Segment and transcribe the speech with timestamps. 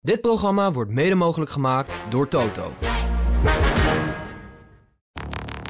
[0.00, 2.72] Dit programma wordt mede mogelijk gemaakt door Toto.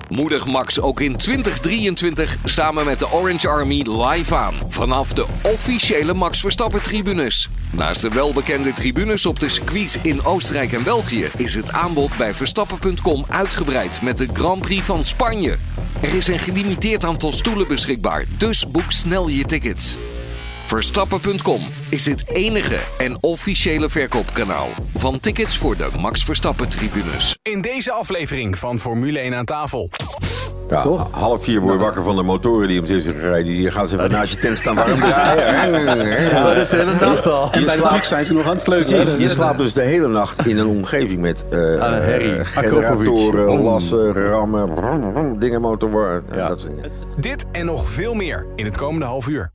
[0.09, 4.55] Moedig Max ook in 2023 samen met de Orange Army live aan.
[4.69, 7.49] Vanaf de officiële Max Verstappen tribunes.
[7.73, 11.29] Naast de welbekende tribunes op de circuits in Oostenrijk en België...
[11.37, 15.57] is het aanbod bij Verstappen.com uitgebreid met de Grand Prix van Spanje.
[16.01, 19.97] Er is een gelimiteerd aantal stoelen beschikbaar, dus boek snel je tickets.
[20.69, 27.39] Verstappen.com is het enige en officiële verkoopkanaal van tickets voor de Max Verstappen tribunes.
[27.43, 29.91] In deze aflevering van Formule 1 aan tafel.
[30.71, 31.09] Ja, Toch?
[31.11, 33.45] half vier word je wakker van de motoren die om zes uur gaan rijden.
[33.45, 35.81] Die gaan ze even naast je tent staan warm draaien.
[36.31, 37.53] Ja, dat is de hele nacht al.
[37.53, 39.21] En bij de truck zijn ze nog aan het sleutelen.
[39.21, 42.35] Je slaapt dus de hele nacht in een omgeving met eh, Aan een herrie.
[42.37, 43.65] eh, generatoren, Akropovic.
[43.65, 46.49] lassen, rammen, dingen, motor, Ja.
[46.49, 46.91] dat soort dingen.
[47.17, 49.51] Dit en nog veel meer in het komende half uur.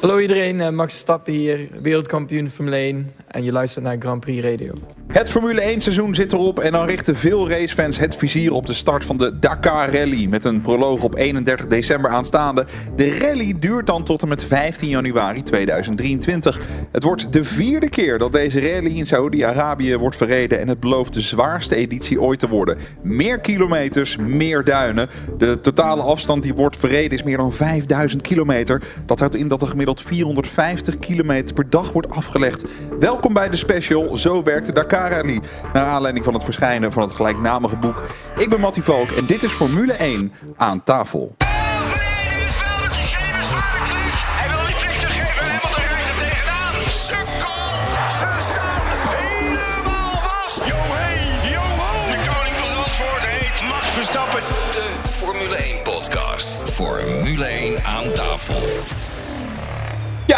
[0.00, 4.44] Hallo iedereen, eh, Max Verstappen hier, wereldkampioen Formule 1 en je luistert naar Grand Prix
[4.44, 4.72] Radio.
[5.06, 8.72] Het Formule 1 seizoen zit erop en dan richten veel racefans het vizier op de
[8.72, 12.66] start van de Dakar Rally met een proloog op 31 december aanstaande.
[12.96, 16.60] De rally duurt dan tot en met 15 januari 2023.
[16.92, 21.12] Het wordt de vierde keer dat deze rally in Saoedi-Arabië wordt verreden en het belooft
[21.12, 22.78] de zwaarste editie ooit te worden.
[23.02, 25.08] Meer kilometers, meer duinen.
[25.38, 28.82] De totale afstand die wordt verreden is meer dan 5000 kilometer.
[29.06, 32.64] Dat houdt in dat er gemiddeld 450 kilometer per dag wordt afgelegd.
[32.98, 35.40] Welkom bij de special Zo werkt de Dakar Rally.
[35.72, 38.02] Naar aanleiding van het verschijnen van het gelijknamige boek.
[38.36, 41.34] Ik ben Mattie Valk en dit is Formule 1 aan tafel.
[44.18, 46.72] Hij wil niet flexen geven en Hamilton rijdt tegenaan.
[46.88, 47.56] Sukkel!
[48.18, 48.82] Ze staan
[49.16, 50.58] helemaal vast.
[50.68, 52.10] Yo hey, yo ho!
[52.10, 54.40] De koning van Zandvoort heet Max Verstappen.
[54.72, 56.70] De Formule 1 podcast.
[56.70, 58.62] Formule 1 aan tafel.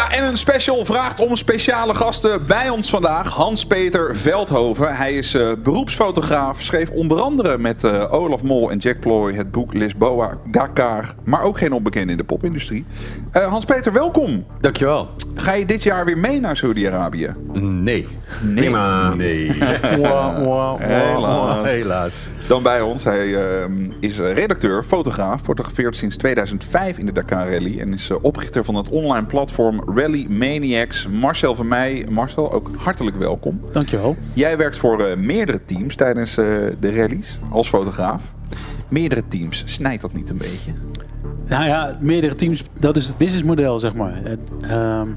[0.09, 3.33] En een special vraagt om speciale gasten bij ons vandaag.
[3.33, 4.95] Hans-Peter Veldhoven.
[4.95, 6.61] Hij is eh, beroepsfotograaf.
[6.61, 11.15] Schreef onder andere met eh, Olaf Mol en Jack Ploy het boek Lisboa Dakar.
[11.23, 12.85] Maar ook geen onbekende in de popindustrie.
[13.31, 14.45] Eh, Hans-Peter, welkom.
[14.59, 15.09] Dankjewel.
[15.39, 17.35] Ga je dit jaar weer mee naar Saudi-Arabië?
[17.61, 18.07] Nee.
[18.55, 19.13] Prima.
[19.13, 19.57] Nee.
[20.01, 22.13] Wah, wah, Helaas.
[22.47, 23.03] Dan bij ons.
[23.03, 25.41] Hij ehm, is redacteur, fotograaf.
[25.41, 27.79] Fotografeert sinds 2005 in de Dakar Rally.
[27.79, 31.07] En is eh, oprichter van het online platform Rally Maniacs.
[31.07, 32.05] Marcel van mij.
[32.09, 33.61] Marcel, ook hartelijk welkom.
[33.71, 34.17] Dankjewel.
[34.33, 36.45] Jij werkt voor eh, meerdere teams tijdens eh,
[36.79, 38.23] de rallies als fotograaf.
[38.87, 40.71] Meerdere teams, snijdt dat niet een beetje?
[41.49, 44.13] Nou ja, meerdere teams, dat is het businessmodel, zeg maar.
[44.23, 45.07] Het, ehm,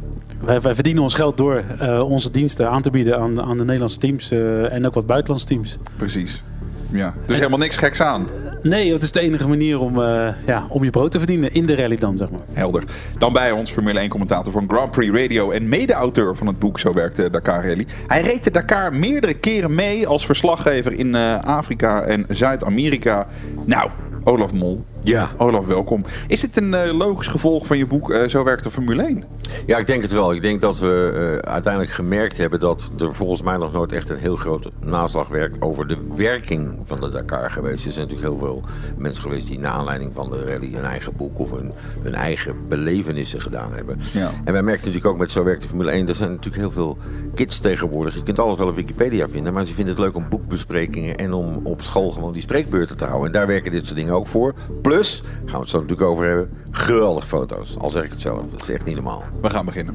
[0.41, 3.65] wij, wij verdienen ons geld door eh, onze diensten aan te bieden aan, aan de
[3.65, 5.78] Nederlandse teams eh, en ook wat buitenlandse teams.
[5.97, 6.43] Precies.
[6.91, 8.26] Ja, dus helemaal niks geks aan.
[8.62, 11.66] Nee, dat is de enige manier om, eh, ja, om je brood te verdienen in
[11.66, 12.41] de rally dan, zeg maar.
[12.53, 12.84] Helder.
[13.19, 16.78] Dan bij ons Formule 1 commentator van Grand Prix Radio en mede-auteur van het boek
[16.78, 17.87] Zo werkt de Dakar Rally.
[18.06, 21.14] Hij reed de Dakar meerdere keren mee als verslaggever in
[21.44, 23.26] Afrika en Zuid-Amerika.
[23.64, 23.91] Nou,
[24.25, 24.84] Olaf Mol.
[25.05, 25.31] Ja.
[25.37, 26.05] Olaf, welkom.
[26.27, 29.25] Is dit een eh, logisch gevolg van je boek eh, Zo werkt de Formule 1?
[29.67, 30.33] Ja, ik denk het wel.
[30.33, 34.09] Ik denk dat we eh, uiteindelijk gemerkt hebben dat er volgens mij nog nooit echt
[34.09, 37.87] een heel groot naslagwerk over de werking van de Dakar geweest is.
[37.87, 38.62] Er zijn natuurlijk heel veel
[38.97, 42.55] mensen geweest die naar aanleiding van de rally een eigen boek of een, hun eigen
[42.69, 43.99] belevenissen gedaan hebben.
[44.12, 44.31] Ja.
[44.45, 46.71] En wij merken natuurlijk ook met Zo werkt de Formule 1, er zijn natuurlijk heel
[46.71, 46.99] veel
[47.35, 48.15] kids tegenwoordig.
[48.15, 51.33] Je kunt alles wel op Wikipedia vinden, maar ze vinden het leuk om boekbesprekingen en
[51.33, 53.27] om op school gewoon die spreekbeurten te houden.
[53.27, 54.55] En daar werken dit soort dingen ook voor.
[54.83, 57.77] Plus, gaan we het zo natuurlijk over hebben, geweldige foto's.
[57.79, 59.25] Al zeg ik het zelf, dat is echt niet normaal.
[59.43, 59.95] We gaan beginnen.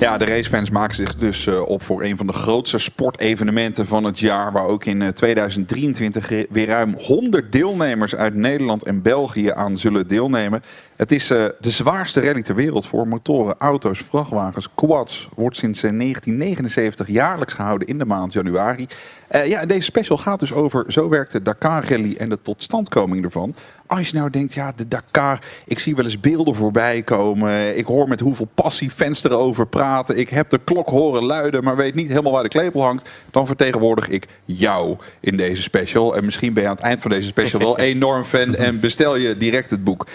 [0.00, 4.04] Ja, de racefans maken zich dus eh, op voor een van de grootste sportevenementen van
[4.04, 4.52] het jaar.
[4.52, 9.76] Waar ook in eh, 2023 re- weer ruim 100 deelnemers uit Nederland en België aan
[9.78, 10.62] zullen deelnemen.
[11.00, 15.28] Het is eh, de zwaarste rally ter wereld voor motoren, auto's, vrachtwagens, quads.
[15.34, 18.86] Wordt sinds eh, 1979 jaarlijks gehouden in de maand januari.
[19.28, 22.42] Eh, ja, en deze special gaat dus over zo werkt de Dakar Rally en de
[22.42, 23.54] totstandkoming ervan.
[23.86, 27.78] Als je nou denkt, ja, de Dakar, ik zie wel eens beelden voorbij komen.
[27.78, 30.18] Ik hoor met hoeveel passie fans erover praten.
[30.18, 33.08] Ik heb de klok horen luiden, maar weet niet helemaal waar de klepel hangt.
[33.30, 36.16] Dan vertegenwoordig ik jou in deze special.
[36.16, 39.16] En misschien ben je aan het eind van deze special wel enorm fan en bestel
[39.16, 40.06] je direct het boek.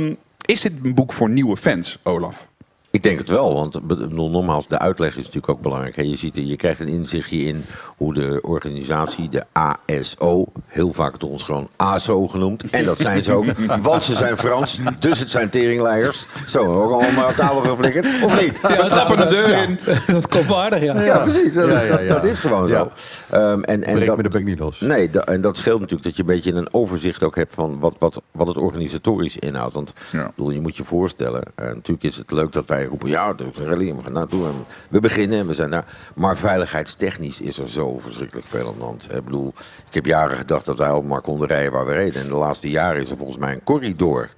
[0.00, 0.14] Ehm,
[0.44, 2.49] is dit een boek voor nieuwe fans, Olaf?
[2.92, 5.96] Ik denk het wel, want bedoel, nogmaals, de uitleg is natuurlijk ook belangrijk.
[5.96, 6.02] hè.
[6.02, 7.64] Je, ziet, je krijgt een inzichtje in
[7.96, 12.70] hoe de organisatie, de ASO, heel vaak door ons gewoon ASO genoemd.
[12.70, 13.44] En dat zijn ze ook,
[13.82, 16.26] want ze zijn Frans, dus het zijn teringleiers.
[16.46, 18.60] Zo, ook allemaal op tafel geflikkerd, of niet?
[18.60, 19.78] We trappen de deur in.
[20.14, 21.02] dat komt wel aardig, ja.
[21.02, 21.54] Ja, precies.
[21.54, 22.14] Dat, Ja, ja, dat- ja.
[22.14, 22.74] dat is gewoon zo.
[22.74, 22.90] Ja.
[23.30, 24.80] Ehm, en, en dat, me de bek niet los.
[24.80, 27.78] Nee, da- en dat scheelt natuurlijk dat je een beetje een overzicht ook hebt van
[27.80, 29.74] wat, wat, wat het organisatorisch inhoudt.
[29.74, 30.24] Want Ja.
[30.24, 33.08] ik bedoel, je moet je voorstellen, eh, natuurlijk is het leuk dat wij wij roepen,
[33.08, 34.46] ja, een rally we gaan naartoe.
[34.46, 35.84] En we beginnen en we zijn daar.
[36.14, 39.08] Maar veiligheidstechnisch is er zo verschrikkelijk veel aan de hand.
[39.14, 39.52] Ik bedoel,
[39.88, 42.22] ik heb jaren gedacht dat wij al maar konden rijden waar we reden.
[42.22, 44.28] En de laatste jaren is er volgens mij een corridor.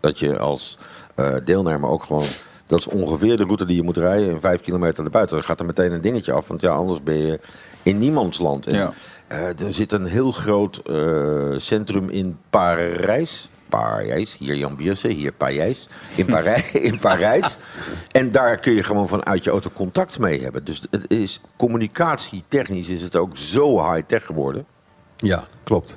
[0.00, 0.78] Dat je als
[1.14, 2.26] eh, deelnemer ook gewoon...
[2.66, 4.30] Dat is ongeveer de route die je moet rijden.
[4.30, 5.36] En vijf kilometer erbuiten.
[5.36, 6.48] Dan gaat er meteen een dingetje af.
[6.48, 7.40] Want ja, anders ben je
[7.82, 8.66] in niemands land.
[8.66, 8.92] En, Ja.
[9.26, 13.48] eh, er zit een heel groot eh, centrum in Parijs.
[13.72, 15.88] Parijs, hier Jan Bierse, hier Parijs.
[16.14, 17.56] In, Parijs, in Parijs.
[18.10, 20.64] En daar kun je gewoon vanuit je auto contact mee hebben.
[20.64, 24.66] Dus het is communicatietechnisch is het ook zo high-tech geworden.
[25.16, 25.96] Ja, klopt.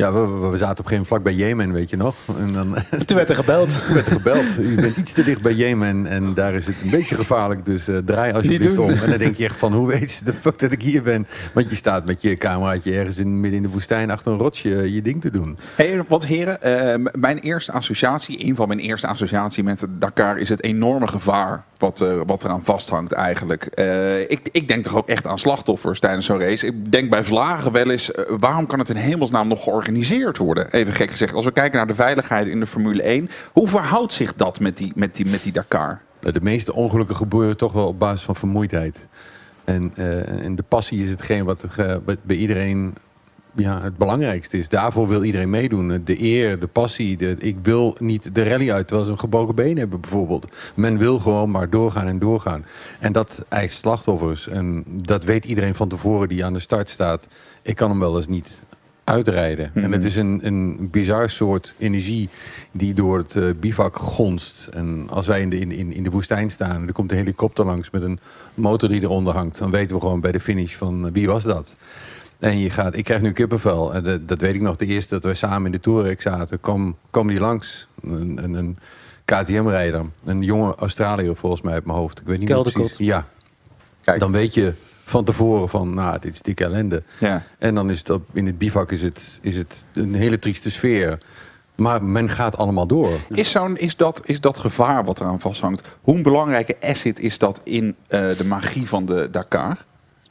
[0.00, 2.14] Ja, we, zaten op een gegeven moment vlak bij Jemen, weet je nog.
[2.38, 2.76] En dan
[3.06, 3.82] Toen werd er gebeld.
[3.92, 4.44] werd er gebeld.
[4.58, 7.64] U bent iets te dicht bij Jemen en daar is het een beetje gevaarlijk.
[7.64, 8.90] Dus eh, draai alsjeblieft om.
[8.90, 11.26] En dan denk je echt van, hoe weet ze de fuck dat ik hier ben?
[11.54, 14.92] Want je staat met je cameraatje ergens in, midden in de woestijn achter een rotsje
[14.92, 15.58] je ding te doen.
[15.74, 19.98] Hey, wat heren, eh, m- mijn eerste associatie, een van mijn eerste associatie met de
[19.98, 23.64] Dakar is het enorme gevaar wat, eh, wat eraan vasthangt eigenlijk.
[23.64, 26.66] Eh, ik, ik denk toch ook echt aan slachtoffers tijdens zo'n race.
[26.66, 29.88] Ik denk bij Vlagen wel eens, eh, waarom kan het in hemelsnaam nog georganiseerd
[30.36, 30.72] worden?
[30.72, 34.12] Even gek gezegd, als we kijken naar de veiligheid in de Formule 1, hoe verhoudt
[34.12, 36.00] zich dat met die, met die, met die Dakar?
[36.20, 39.08] Nou, De meeste ongelukken gebeuren toch wel op basis van vermoeidheid.
[39.64, 42.94] En, eh, en de passie is hetgeen wat, eh, wat bij iedereen
[43.54, 44.68] ja, het belangrijkste is.
[44.68, 46.02] Daarvoor wil iedereen meedoen.
[46.04, 47.16] De eer, de passie.
[47.38, 50.56] Ik wil niet de rally uit terwijl ze een gebroken been hebben bijvoorbeeld.
[50.74, 52.64] Men wil gewoon maar doorgaan en doorgaan.
[52.98, 54.48] En dat eist slachtoffers.
[54.48, 57.26] En dat weet iedereen van tevoren die aan de start staat.
[57.62, 58.62] Ik kan hem wel eens niet
[59.10, 59.70] uitrijden.
[59.74, 62.28] En het is een, een bizar soort energie
[62.72, 64.66] die door het eh, bivak gonst.
[64.66, 67.16] En als wij in de, in, in, in de woestijn staan en er komt een
[67.16, 68.18] helikopter langs met een
[68.54, 71.42] motor die eronder hangt, dan weten we gewoon bij de finish van eh, wie was
[71.42, 71.74] dat.
[72.38, 73.94] En je gaat, ik krijg nu kippenvel.
[73.94, 74.76] En dat, dat weet ik nog.
[74.76, 77.88] De eerste dat we samen in de Touareg zaten, kwam, kwam die langs.
[78.02, 78.78] Een, een, een
[79.24, 80.04] KTM-rijder.
[80.24, 82.20] Een jonge Australiër volgens mij uit mijn hoofd.
[82.20, 82.96] Ik weet niet meer precies.
[82.96, 83.26] Ja.
[84.02, 84.20] Kijk.
[84.20, 84.72] Dan weet je
[85.10, 87.02] van tevoren van, nou, dit is dikke ellende.
[87.18, 87.42] Ja.
[87.58, 90.70] En dan is het op, in het bivak is het, is het een hele trieste
[90.70, 91.18] sfeer.
[91.74, 93.10] Maar men gaat allemaal door.
[93.28, 97.38] Is, zo'n, is, dat, is dat gevaar wat eraan vasthangt, hoe een belangrijke asset is
[97.38, 99.84] dat in eh, de magie van de Dakar?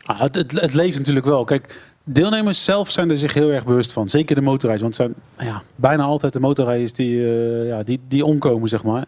[0.05, 1.43] Ah, het, het, het leeft natuurlijk wel.
[1.43, 4.09] Kijk, deelnemers zelf zijn er zich heel erg bewust van.
[4.09, 4.81] Zeker de motorrijders.
[4.81, 8.83] Want het zijn ja, bijna altijd de motorrijders die, eh, ja, die, die omkomen, zeg
[8.83, 9.05] maar.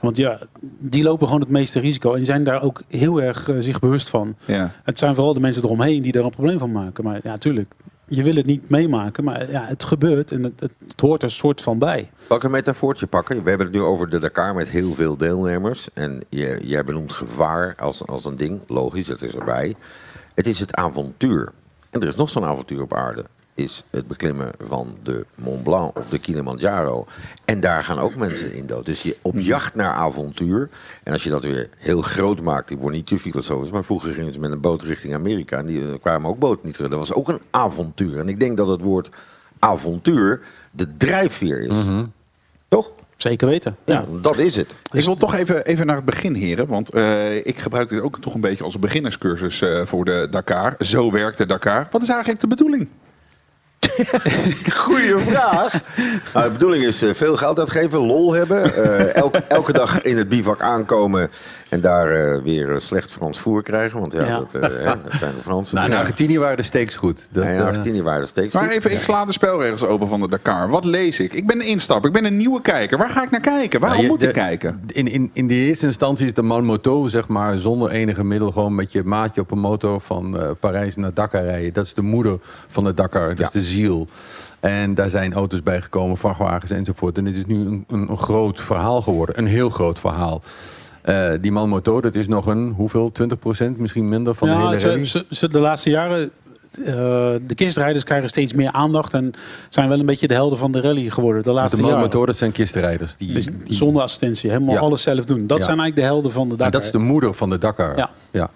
[0.00, 0.38] Want ja,
[0.78, 2.10] die lopen gewoon het meeste risico.
[2.10, 4.36] En die zijn daar ook heel erg eh, zich bewust van.
[4.44, 4.74] Ja.
[4.84, 7.04] Het zijn vooral de mensen eromheen die er een probleem van maken.
[7.04, 7.72] Maar ja, tuurlijk.
[8.10, 11.30] Je wil het niet meemaken, maar ja, het gebeurt en het, het, het hoort er
[11.30, 12.10] soort van bij.
[12.28, 13.42] Ik een metafoortje pakken?
[13.42, 15.88] We hebben het nu over de Dakar met heel veel deelnemers.
[15.94, 18.62] En je, jij benoemt gevaar als, als een ding.
[18.66, 19.74] Logisch, dat is erbij.
[20.34, 21.52] Het is het avontuur.
[21.90, 23.24] En er is nog zo'n avontuur op aarde.
[23.58, 27.06] Is het beklimmen van de Mont Blanc of de Kilimanjaro.
[27.44, 28.86] En daar gaan ook mensen in dood.
[28.86, 30.68] Dus je op jacht naar avontuur.
[31.02, 32.70] En als je dat weer heel groot maakt.
[32.70, 33.70] Ik word niet te filosofisch.
[33.70, 35.58] Maar vroeger gingen ze met een boot richting Amerika.
[35.58, 36.90] En die er kwamen ook boten niet terug.
[36.90, 38.18] Dat was ook een avontuur.
[38.18, 39.10] En ik denk dat het woord
[39.58, 40.40] avontuur
[40.70, 41.78] de drijfveer is.
[42.68, 42.92] Toch?
[43.16, 43.76] Zeker weten.
[43.84, 44.76] Ja, dat is het.
[44.92, 46.66] Ik wil toch even, even naar het begin, heren.
[46.66, 50.28] Want eh, ik gebruik dit ook toch een beetje als een beginnerscursus eh, voor de
[50.30, 50.74] Dakar.
[50.78, 51.88] Zo werkt de Dakar.
[51.90, 52.88] Wat is eigenlijk de bedoeling?
[54.84, 55.80] Goeie vraag.
[56.34, 58.74] Nou, de bedoeling is eh, veel geld uitgeven, lol hebben.
[58.74, 61.28] eh, elke, elke dag in het bivak aankomen
[61.68, 64.00] en daar eh, weer slecht Frans voer krijgen.
[64.00, 64.36] Want ja, Ja.
[64.38, 65.76] Dat, eh, hè, dat zijn de Fransen.
[65.76, 65.96] Nou, in.
[65.96, 67.28] Argentinië waren de steeks goed.
[67.32, 68.72] Dat, En in Argentinië waren er steeds Maar goed.
[68.72, 70.68] even, ik sla de spelregels open van de Dakar.
[70.68, 71.32] Wat lees ik?
[71.32, 72.06] Ik ben een instap.
[72.06, 72.98] Ik ben een nieuwe kijker.
[72.98, 73.80] Waar ga ik naar kijken?
[73.80, 74.80] Waarom Nou, je- moet ik de- kijken?
[74.86, 78.52] In, in, in de eerste instantie is de man moto, zeg maar, zonder enige middel,
[78.52, 81.72] gewoon met je maatje op een motor van eh, Parijs naar Dakar rijden.
[81.72, 82.38] Dat is de moeder
[82.68, 83.44] van de Dakar, dat Ja.
[83.44, 83.60] is de
[84.60, 87.18] En daar zijn auto's bij gekomen, vrachtwagens enzovoort.
[87.18, 90.42] En het is nu een, een, groot verhaal geworden, een heel groot verhaal.
[91.02, 94.78] Eh, die man motor, dat is nog een, hoeveel, 20% misschien minder van de hele
[94.78, 95.04] rally?
[95.04, 96.30] ze, ze- de laatste jaren,
[96.84, 96.84] eh,
[97.46, 99.32] de kistrijders krijgen steeds meer aandacht en
[99.68, 101.42] zijn wel een beetje de helden van de rally geworden.
[101.42, 102.00] De laatste de jaren.
[102.00, 103.16] motor, dat zijn kistenrijders.
[103.16, 104.80] Die, Dus die- zonder assistentie, helemaal Ja.
[104.80, 105.46] alles zelf doen.
[105.46, 105.64] Dat Ja.
[105.64, 106.66] zijn eigenlijk de helden van de Dakar.
[106.66, 107.96] en dat is de moeder van de Dakar.
[107.96, 108.10] Ja.
[108.30, 108.50] ja.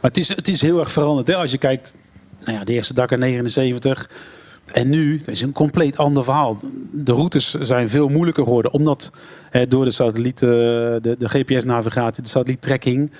[0.00, 1.26] Maar het is, het is heel erg veranderd.
[1.26, 1.36] Hè?
[1.36, 1.94] Als je kijkt,
[2.44, 4.10] nou ja, de eerste Dakar 79
[4.66, 6.56] en nu is een compleet ander verhaal.
[6.92, 9.10] De routes zijn veel moeilijker geworden, omdat
[9.50, 13.10] hè, door de satelliet, eh, de, de GPS-navigatie, de satelliettracking.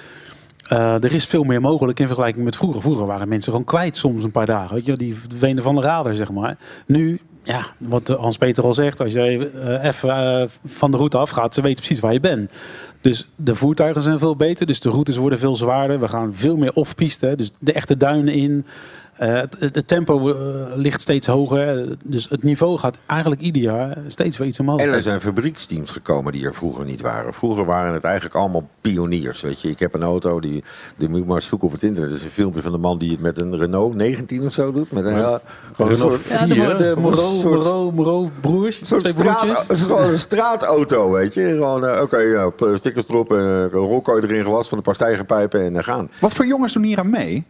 [0.65, 2.83] eh, er is veel meer mogelijk in vergelijking met vroeger.
[2.83, 4.75] Vroeger waren mensen gewoon kwijt soms een paar dagen.
[4.75, 6.57] Weet je, die verdwenen van de radar, zeg maar.
[6.87, 11.61] Nu, ja, wat Hans-Peter al zegt, als even, eh, even van de route afgaat, ze
[11.61, 12.51] weten precies waar je bent.
[13.01, 14.67] Dus de voertuigen zijn veel beter.
[14.67, 16.01] Dus de routes worden veel zwaarder.
[16.01, 17.35] We gaan veel meer off-piste.
[17.37, 18.65] Dus de echte duinen in.
[19.17, 21.97] Eh, het, tempo eh, ligt steeds hoger.
[22.05, 24.81] Dus het niveau gaat eigenlijk ieder jaar steeds weer iets omhoog.
[24.81, 27.35] En er zijn fabrieksteams gekomen die er vroeger niet waren.
[27.35, 29.41] Vroeger waren het eigenlijk allemaal pioniers.
[29.41, 29.69] Weet je.
[29.69, 30.65] Ik heb een auto, die,
[30.97, 32.11] die moet je maar eens zoeken op het internet.
[32.11, 34.73] Dat is een filmpje van de man die het met een Renault 19 of zo
[34.73, 34.93] doet.
[34.93, 35.41] Met een, ja,
[35.73, 36.95] gewoon een Renault soort, ja, de, de
[37.93, 38.81] Moreau, broers.
[38.81, 39.69] een soort twee straat, broertjes.
[39.69, 41.47] het is gewoon een straatauto, weet je.
[41.47, 45.65] Gewoon, eh, oké, ja, stickers erop, eh, een rolkooi erin, glas van een paar stijgerpijpen
[45.65, 46.11] en dan gaan.
[46.21, 47.45] Wat voor jongens doen hier aan mee?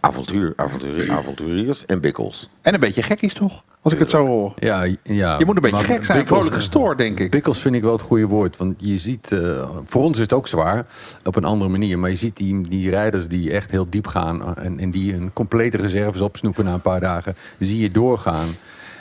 [0.00, 2.48] Avontuur, avontuur, avonturiers en bikkels.
[2.62, 3.62] En een beetje gekkies toch?
[3.82, 4.52] Als ik het zo hoor.
[4.58, 5.38] Ja, ja.
[5.38, 7.30] Je moet een beetje Maar gek zijn, bikkels- vrolijk gestoord, denk ik.
[7.30, 8.56] Bikkels vind ik wel het goede woord.
[8.56, 10.86] Want je ziet, eh, voor ons is het ook zwaar,
[11.24, 11.98] op een andere manier.
[11.98, 15.14] Maar je ziet die, die rijders die echt heel diep gaan eh, en, en die
[15.14, 18.48] een complete reserves opsnoepen na een paar dagen, zie je doorgaan.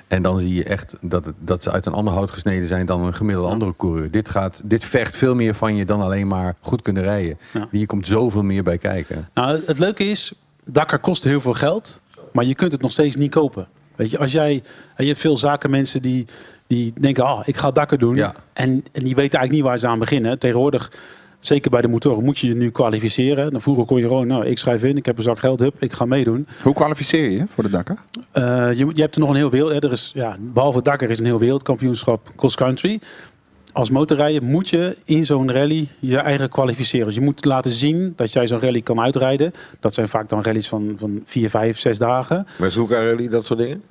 [0.08, 2.86] En dan zie je echt dat, het, dat ze uit een ander hout gesneden zijn
[2.86, 4.12] dan een gemiddelde andere coureur.
[4.12, 7.38] Dit, gaat, dit vergt veel meer van je dan alleen maar goed kunnen rijden.
[7.54, 7.68] Ja.
[7.72, 9.30] Hier komt zoveel meer bij kijken.
[9.34, 10.34] Nou, het leuke is,
[10.72, 13.68] Dakar kost heel veel geld, maar je kunt het nog steeds niet kopen.
[13.96, 14.64] Weet je, als jij,
[14.98, 16.26] je hebt veel zakenmensen die,
[16.68, 18.16] die denken, ah, ik ga Dakar doen.
[18.16, 18.34] Ja.
[18.54, 20.40] En, en die weten eigenlijk niet waar ze aan beginnen.
[20.40, 20.92] Tegenwoordig,
[21.40, 23.52] zeker bij de motoren, moet je je nu kwalificeren.
[23.52, 25.76] Dan vroeger kon je gewoon, nou, ik schrijf in, ik heb een zak geld, hup,
[25.80, 26.48] ik ga meedoen.
[26.64, 27.98] Hoe kwalificeer je voor de Dakar?
[28.32, 29.84] Eh, je, je hebt er nog een heel wereld.
[29.84, 33.00] Er is, ja, behalve Dakar is een heel wereldkampioenschap cross country.
[33.74, 37.06] Als motorrijder moet je in zo'n rally je eigen kwalificeren.
[37.06, 39.54] Dus je moet laten zien dat jij zo'n rally kan uitrijden.
[39.80, 42.48] Dat zijn vaak dan rallies van, van vier, vijf, zes dagen.
[42.58, 43.84] Merzuka Rally, dat soort dingen?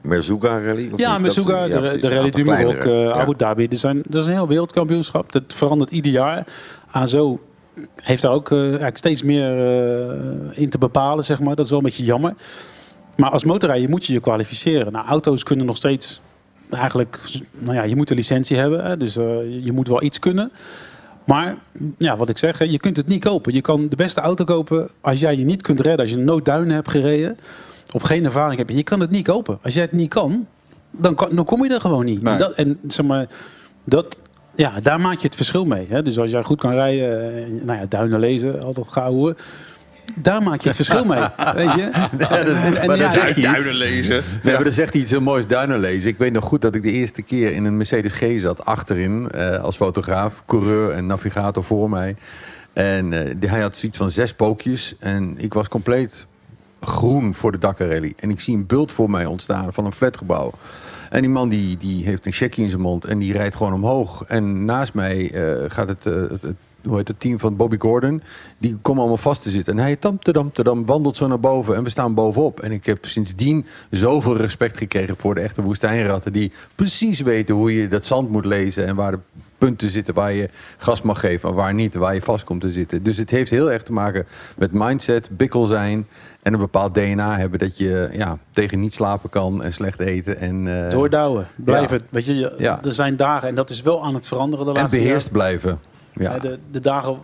[0.00, 0.90] Merzuka Rally?
[0.92, 3.12] of Ja, ja, de, Rally du Maroc, eh, Ja.
[3.12, 3.66] Abu Dhabi.
[3.66, 5.32] Er zijn, dat is een heel wereldkampioenschap.
[5.32, 6.46] Dat verandert ieder jaar.
[6.90, 7.40] Aan zo
[7.94, 11.54] heeft daar ook eh, eigenlijk steeds meer eh, in te bepalen, zeg maar.
[11.54, 12.34] Dat is wel een beetje jammer.
[13.16, 14.92] Maar als motorrijder moet je je kwalificeren.
[14.92, 16.20] Nou, auto's kunnen nog steeds
[16.70, 17.20] eigenlijk...
[17.58, 18.84] Nou ja, je moet een licentie hebben.
[18.84, 20.52] Hè, dus eh, je moet wel iets kunnen.
[21.24, 21.56] Maar
[21.98, 23.54] ja, wat ik zeg, hè, je kunt het niet kopen.
[23.54, 26.00] Je kan de beste auto kopen als jij je niet kunt redden.
[26.00, 27.38] Als je een noodduinen hebt gereden
[27.94, 28.72] of geen ervaring hebt.
[28.72, 29.58] Je kan het niet kopen.
[29.62, 30.46] Als jij het niet kan,
[30.90, 32.22] dan, kan, dan kom je er gewoon niet.
[32.22, 32.32] Nee.
[32.32, 33.26] En, dat, en zeg maar,
[33.84, 34.20] dat,
[34.54, 35.86] ja, daar maak je het verschil mee.
[35.88, 36.02] Hè?
[36.02, 39.36] Dus als jij goed kan rijden, eh, nou ja, duinen lezen, altijd gauw hoor.
[40.14, 41.18] Daar maak je het verschil mee.
[41.54, 41.82] Weet je?
[42.18, 43.72] En- en maar ja, dan zeg je iets.
[43.72, 44.22] lezen.
[44.42, 46.08] Nee, maar dan zegt hij iets heel moois, duinen lezen.
[46.10, 49.30] Ik weet nog goed dat ik de eerste keer in een Mercedes G zat, achterin,
[49.30, 52.16] eh, als fotograaf, coureur en navigator voor mij.
[52.72, 56.26] En eh, die- hij had zoiets van zes pookjes en ik was compleet
[56.80, 58.12] groen voor de Dakar Rally.
[58.16, 60.52] En ik zie een bult voor mij ontstaan van een flatgebouw.
[61.10, 63.72] En die man die, die heeft een checkie in zijn mond en die rijdt gewoon
[63.72, 64.22] omhoog.
[64.24, 68.22] En naast mij eh, gaat het, het, het- hoe heet het team van Bobby Gordon.
[68.58, 69.72] Die komen allemaal vast te zitten.
[69.72, 72.60] En hij tam, tadam, tadam, wandelt zo naar boven en we staan bovenop.
[72.60, 76.32] En ik heb sindsdien zoveel respect gekregen voor de echte woestijnratten.
[76.32, 79.18] Die precies weten hoe je dat zand moet lezen en waar de
[79.58, 82.70] punten zitten waar je gas mag geven en waar niet, waar je vast komt te
[82.70, 83.02] zitten.
[83.02, 86.06] Dus het heeft heel erg te maken met mindset, bikkel zijn
[86.42, 90.38] en een bepaald DNA hebben dat je ja, tegen niet slapen kan en slecht eten.
[90.38, 91.98] En, eh, Doordouwen, blijven.
[91.98, 92.04] Ja.
[92.10, 92.84] Weet je, je- Ja.
[92.84, 95.78] er zijn dagen, en dat is wel aan het veranderen de en laatste beheerst blijven.
[96.18, 96.38] Ja.
[96.38, 97.18] De, de dagen.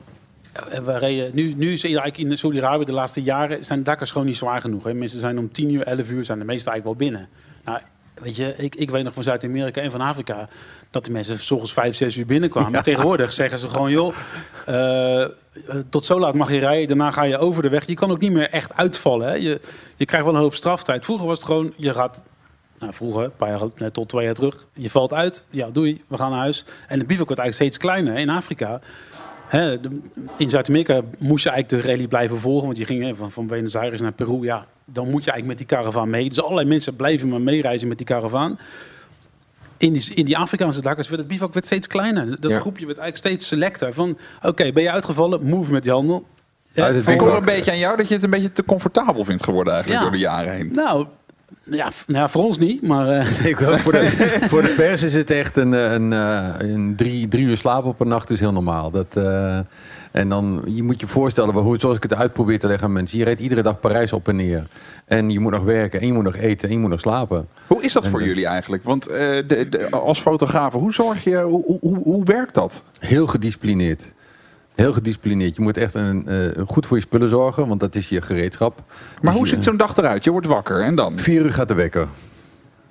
[0.53, 4.27] eh, We reden, nu, nu is eigenlijk in Saudi-Arabië de laatste jaren zijn Dakars gewoon
[4.27, 4.85] niet zwaar genoeg.
[4.85, 4.95] Hè.
[4.95, 7.29] Mensen zijn om 10 uur, 11 uur zijn de meeste eigenlijk wel binnen.
[7.65, 7.79] Nou,
[8.23, 10.49] weet je, ik, ik weet nog van Zuid-Amerika en van Afrika
[10.91, 12.83] dat de mensen s ochtends 5, 6 uur binnenkwamen.
[12.83, 14.15] Tegenwoordig zeggen ze gewoon, joh,
[14.67, 15.29] eh, eh,
[15.91, 16.89] tot zo laat mag je rijden.
[16.89, 17.87] Daarna ga je over de weg.
[17.87, 19.29] Je kan ook niet meer echt uitvallen.
[19.29, 19.35] Hè.
[19.35, 19.61] Je,
[19.97, 21.05] je krijgt wel een hoop straftijd.
[21.05, 22.21] Vroeger was het gewoon, je gaat
[22.85, 24.67] nou, vroeger, een paar jaar, geleden, tot twee jaar terug.
[24.73, 26.65] Je valt uit, ja, doei, we gaan naar huis.
[26.89, 28.17] En de bivak wordt eigenlijk steeds kleiner.
[28.23, 28.81] In Afrika,
[29.47, 30.01] hè, de-
[30.37, 32.67] in Zuid-Amerika moest je eigenlijk de rally blijven volgen.
[32.67, 34.43] Want je ging hè, van, van Buenos Aires naar Peru.
[34.43, 36.29] Ja, dan moet je eigenlijk met die karavaan mee.
[36.29, 38.59] Dus allerlei mensen blijven maar meereizen met die karavaan.
[39.77, 42.41] In die, in die Afrikaanse dakkers werd het bivak werd steeds kleiner.
[42.41, 42.59] Dat Ja.
[42.59, 43.93] groepje werd eigenlijk steeds selecter.
[43.93, 45.43] Van, oké, ben je uitgevallen?
[45.45, 46.27] Move met die handel.
[46.75, 49.45] Ja, Ik hoor een beetje aan jou dat je het een beetje te comfortabel vindt
[49.45, 50.09] geworden eigenlijk Ja.
[50.11, 50.71] door de jaren heen.
[50.75, 51.07] nou,
[51.71, 53.09] ja, nou ja, voor ons niet, maar...
[53.09, 54.11] eh, Ik, voor, de,
[54.51, 57.85] voor de pers is het echt een, eh, een, eh, een drie, drie uur slaap
[57.85, 58.91] op een nacht is heel normaal.
[58.91, 59.59] Dat, eh,
[60.13, 63.19] en dan, je moet je voorstellen, hoe, zoals ik het uitprobeer te leggen aan mensen.
[63.19, 64.67] Je rijdt iedere dag Parijs op en neer.
[65.05, 67.49] En je moet nog werken, en je moet nog eten, en je moet nog slapen.
[67.67, 68.85] Hoe is dat voor jullie eigenlijk?
[68.85, 72.83] Want eh, de, de- als fotograaf, hoe zorg je, hoe, hoe- hoe, hoe werkt dat?
[72.99, 74.13] Heel gedisciplineerd.
[74.75, 75.57] Heel gedisciplineerd.
[75.57, 78.83] Je moet echt een, eh, goed voor je spullen zorgen, want dat is je gereedschap.
[78.87, 80.25] Maar Dus hoe je- ziet zo'n dag eruit?
[80.25, 81.19] Je wordt wakker en dan?
[81.19, 82.09] Vier uur gaat de wekker.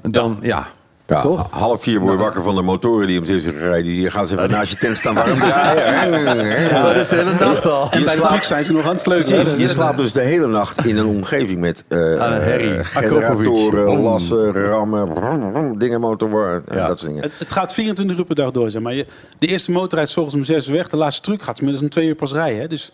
[0.01, 0.47] En Dan, ja.
[0.47, 0.67] Ja,
[1.05, 1.47] Toch?
[1.51, 3.83] half vier word je wakker van de motoren die om zes uur rijden.
[3.83, 6.59] Die gaan ze even naast je tent staan warm draaien.
[6.69, 7.81] Ja, dat is de hele nacht al.
[7.91, 9.59] En Je bij de slaapt- truck zijn ze nog aan het sleutelen.
[9.59, 12.75] Je slaapt dus de hele nacht in een omgeving met eh, herrie.
[12.75, 14.03] eh, generatoren, Akropovic.
[14.03, 16.87] lassen, rammen, dingen, motor, en Ja.
[16.87, 17.23] dat soort dingen.
[17.29, 18.69] Het, het gaat 24 uur per dag door.
[18.69, 18.93] Zeg maar.
[18.93, 19.05] Je,
[19.39, 20.87] de eerste motor rijdt om 6 uur weg.
[20.87, 22.61] De laatste truck gaat inmiddels om 2 uur pas rijden.
[22.61, 22.67] Hè.
[22.67, 22.91] Dus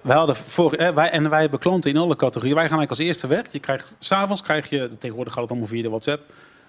[0.00, 2.54] wij hadden voor, hè, wij, en wij hebben klanten in alle categorieën.
[2.56, 3.42] Wij gaan eigenlijk als eerste weg.
[3.52, 6.20] Je krijgt, s'avonds krijg je, tegenwoordig gaat het allemaal via de WhatsApp.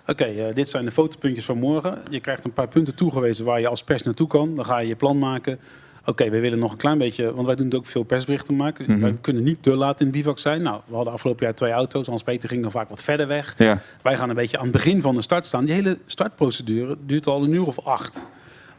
[0.09, 2.01] Oké, eh, dit zijn de fotopuntjes van morgen.
[2.09, 4.55] Je krijgt een paar punten toegewezen waar je als pers naartoe kan.
[4.55, 5.59] Dan ga je je plan maken.
[6.05, 8.99] Oké, we willen nog een klein beetje, want wij doen ook veel persberichten maken.
[9.01, 10.61] Wij kunnen niet te laat in bivak zijn.
[10.61, 12.07] Nou, we hadden afgelopen jaar twee auto's.
[12.07, 13.55] Hans Peter ging dan vaak wat verder weg.
[13.57, 13.81] Ja.
[14.01, 15.65] Wij gaan een beetje aan het begin van de start staan.
[15.65, 18.25] Die hele startprocedure duurt al een uur of acht.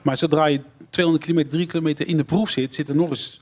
[0.02, 0.60] Maar zodra je
[0.90, 3.40] 200 kilometer, 3 kilometer in de proef zit, zit er nog eens,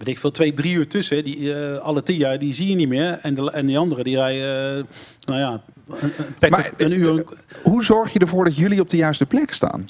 [0.00, 1.24] weet ik veel, twee, drie uur tussen.
[1.24, 3.18] Die, eh, alle tien jaar, die zie je niet meer.
[3.22, 4.84] En, de, en die anderen, die rijden, eh,
[5.24, 7.24] nou ja, een, een, pak- Maar, een uur.
[7.62, 9.88] Hoe zorg je ervoor dat jullie op de juiste plek staan?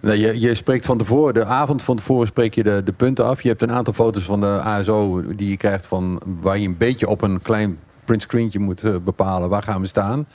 [0.00, 3.24] Nee, je, je spreekt van tevoren, de avond van tevoren spreek je de, de punten
[3.24, 3.42] af.
[3.42, 6.76] Je hebt een aantal foto's van de ASO die je krijgt van waar je een
[6.76, 10.26] beetje op een klein printscreentje moet eh, bepalen waar gaan we staan.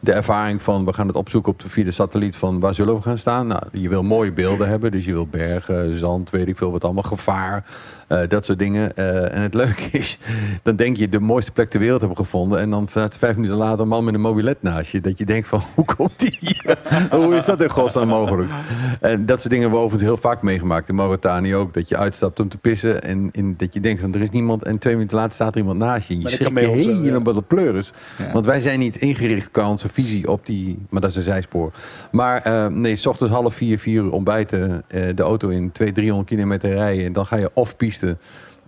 [0.00, 2.94] De ervaring van we gaan het opzoeken op de, via de satelliet van waar zullen
[2.94, 3.46] we gaan staan.
[3.46, 6.84] Nou, je wil mooie beelden hebben, dus je wil bergen, zand, weet ik veel wat
[6.84, 7.64] allemaal, gevaar,
[8.08, 8.96] eh, dat soort dingen.
[8.96, 10.18] Eh, en het leuke is,
[10.62, 13.80] dan denk je de mooiste plek ter wereld hebben gevonden en dan vijf minuten later
[13.80, 15.00] een man met een mobilet naast je.
[15.00, 16.78] Dat je denkt van hoe komt die hier?
[17.10, 18.50] hoe is dat in godsnaam mogelijk?
[19.00, 20.88] En dat soort dingen hebben we overigens heel vaak meegemaakt.
[20.88, 21.74] In Mauritanië ook.
[21.74, 23.02] Dat je uitstapt om te pissen.
[23.02, 24.64] En in, dat je denkt, van, er is niemand.
[24.64, 26.14] En twee minuten later staat er iemand naast je.
[26.14, 27.92] En je schrikt je helemaal de pleuris.
[28.32, 30.78] Want wij zijn niet ingericht qua onze visie op die...
[30.90, 31.72] Maar dat is een zijspoor.
[32.10, 34.84] Maar eh, nee, s ochtends half vier, vier uur ontbijten.
[34.88, 37.04] de auto in 200, 300 kilometer rijden.
[37.04, 37.97] En dan ga je off-piste.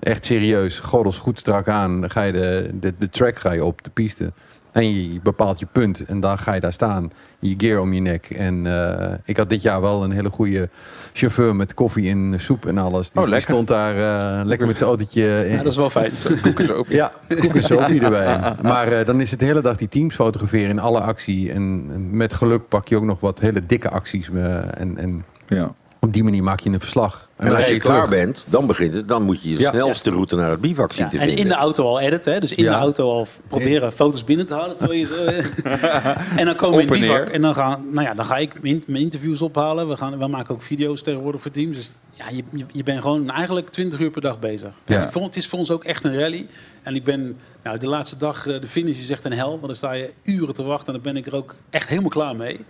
[0.01, 0.79] Echt serieus.
[0.79, 2.01] Gordels goed strak aan.
[2.01, 4.33] Dan ga je de, de, de track ga je op, de piste.
[4.73, 6.05] En je bepaalt je punt.
[6.05, 7.11] En dan ga je daar staan.
[7.39, 8.31] Je gear om je nek.
[8.31, 10.69] En eh, ik had dit jaar wel een hele goede
[11.13, 13.09] chauffeur met koffie en soep en alles.
[13.09, 13.49] Oh, die lekker.
[13.51, 13.95] stond daar
[14.41, 15.45] eh, lekker met zijn autootje.
[15.47, 16.13] in- Ja, dat is wel fijn.
[16.89, 18.55] ja, koek en soapie erbij.
[18.63, 21.53] Maar eh, dan is het de hele dag die teams fotograferen in alle actie.
[21.53, 24.31] En met geluk pak je ook nog wat hele dikke acties.
[24.31, 25.75] en, en Ja.
[26.01, 27.29] op die manier maak je een verslag.
[27.41, 28.25] En als je klaar terug.
[28.25, 29.09] bent, dan begint het.
[29.09, 29.69] Dan moet je je Ja.
[29.71, 31.43] snelste route naar het bivak zien Ja, te en vinden.
[31.45, 32.41] in de auto al editen, hè?
[32.41, 32.71] dus in Ja.
[32.73, 34.77] de auto al proberen foto's binnen te halen.
[34.77, 35.15] Terwijl je zo,
[36.41, 38.37] en dan komen we in en het bivak en dan, gaan, nou ja, dan ga
[38.37, 39.89] ik mijn interviews ophalen.
[39.89, 41.77] We, gaan, we maken ook video's tegenwoordig voor teams.
[41.77, 44.73] Dus ja, je, je, bent gewoon eigenlijk 20 uur per dag bezig.
[44.87, 45.09] Ja.
[45.13, 46.47] Het is voor ons ook echt een rally.
[46.83, 49.51] En ik ben nou, de laatste dag, eh, de finish is echt een hel.
[49.51, 52.11] Want dan sta je uren te wachten en dan ben ik er ook echt helemaal
[52.11, 52.61] klaar mee.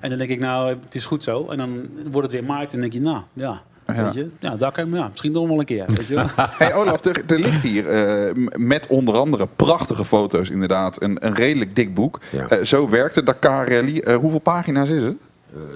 [0.00, 1.48] En dan denk ik, nou, het is goed zo.
[1.48, 3.62] En dan wordt het weer maart en dan denk je, nou, ja...
[3.94, 4.04] Ja.
[4.04, 4.28] Weet je?
[4.38, 5.84] Ja, daar kan ik, ja, misschien nog wel een keer.
[5.86, 6.26] Weet je wel.
[6.58, 11.34] Hey Olaf, er, er ligt hier eh, met onder andere prachtige foto's inderdaad een, een
[11.34, 12.20] redelijk dik boek.
[12.30, 12.48] Ja.
[12.48, 13.98] Eh, zo werkt de Dakar Rally.
[13.98, 15.16] Eh, hoeveel pagina's is het?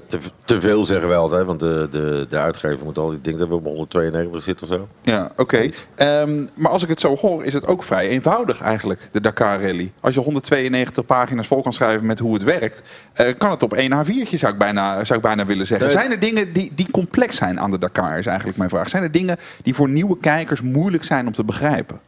[0.06, 3.18] Te, te veel zeggen we altijd, want de, de, de uitgever moet altijd...
[3.18, 4.88] Ik denk dat we op 192 zitten of zo.
[5.02, 5.70] Ja, oké.
[5.94, 9.62] Ehm, maar als ik het zo hoor, is het ook vrij eenvoudig eigenlijk, de Dakar
[9.62, 9.92] Rally.
[10.00, 12.82] Als je 192 pagina's vol kan schrijven met hoe het werkt,
[13.12, 15.86] eh, kan het op één A4'tje, zou ik bijna, zou ik bijna willen zeggen.
[15.86, 15.96] Nee.
[15.96, 18.88] Zijn er dingen die, die complex zijn aan de Dakar, is eigenlijk mijn vraag.
[18.88, 22.00] Zijn er dingen die voor nieuwe kijkers moeilijk zijn om te begrijpen?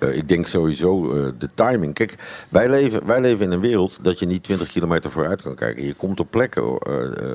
[0.00, 1.94] Eh, ik denk sowieso eh, de timing.
[1.94, 2.14] Kijk,
[2.48, 5.84] wij leven, wij leven in een wereld dat je niet 20 kilometer vooruit kan kijken.
[5.84, 6.78] Je komt op plekken.
[6.78, 7.34] eh,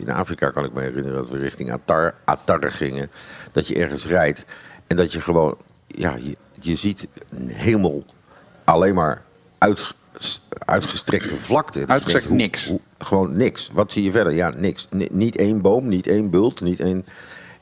[0.00, 3.10] in Afrika kan ik me herinneren dat we richting Atar, Atar gingen.
[3.52, 4.44] Dat je ergens rijdt
[4.86, 5.56] en dat je gewoon.
[5.86, 8.04] Ja, je, je ziet een hemel
[8.64, 9.22] alleen maar
[9.58, 9.94] uitge-
[10.58, 11.78] uitgestrekte vlakte.
[11.78, 12.66] Je Uitgestrekt hoe- niks.
[12.66, 13.70] hoe- gewoon niks.
[13.72, 14.32] Wat zie je verder?
[14.32, 14.86] Ja, niks.
[14.90, 17.04] Ni- niet één boom, niet één bult, niet één.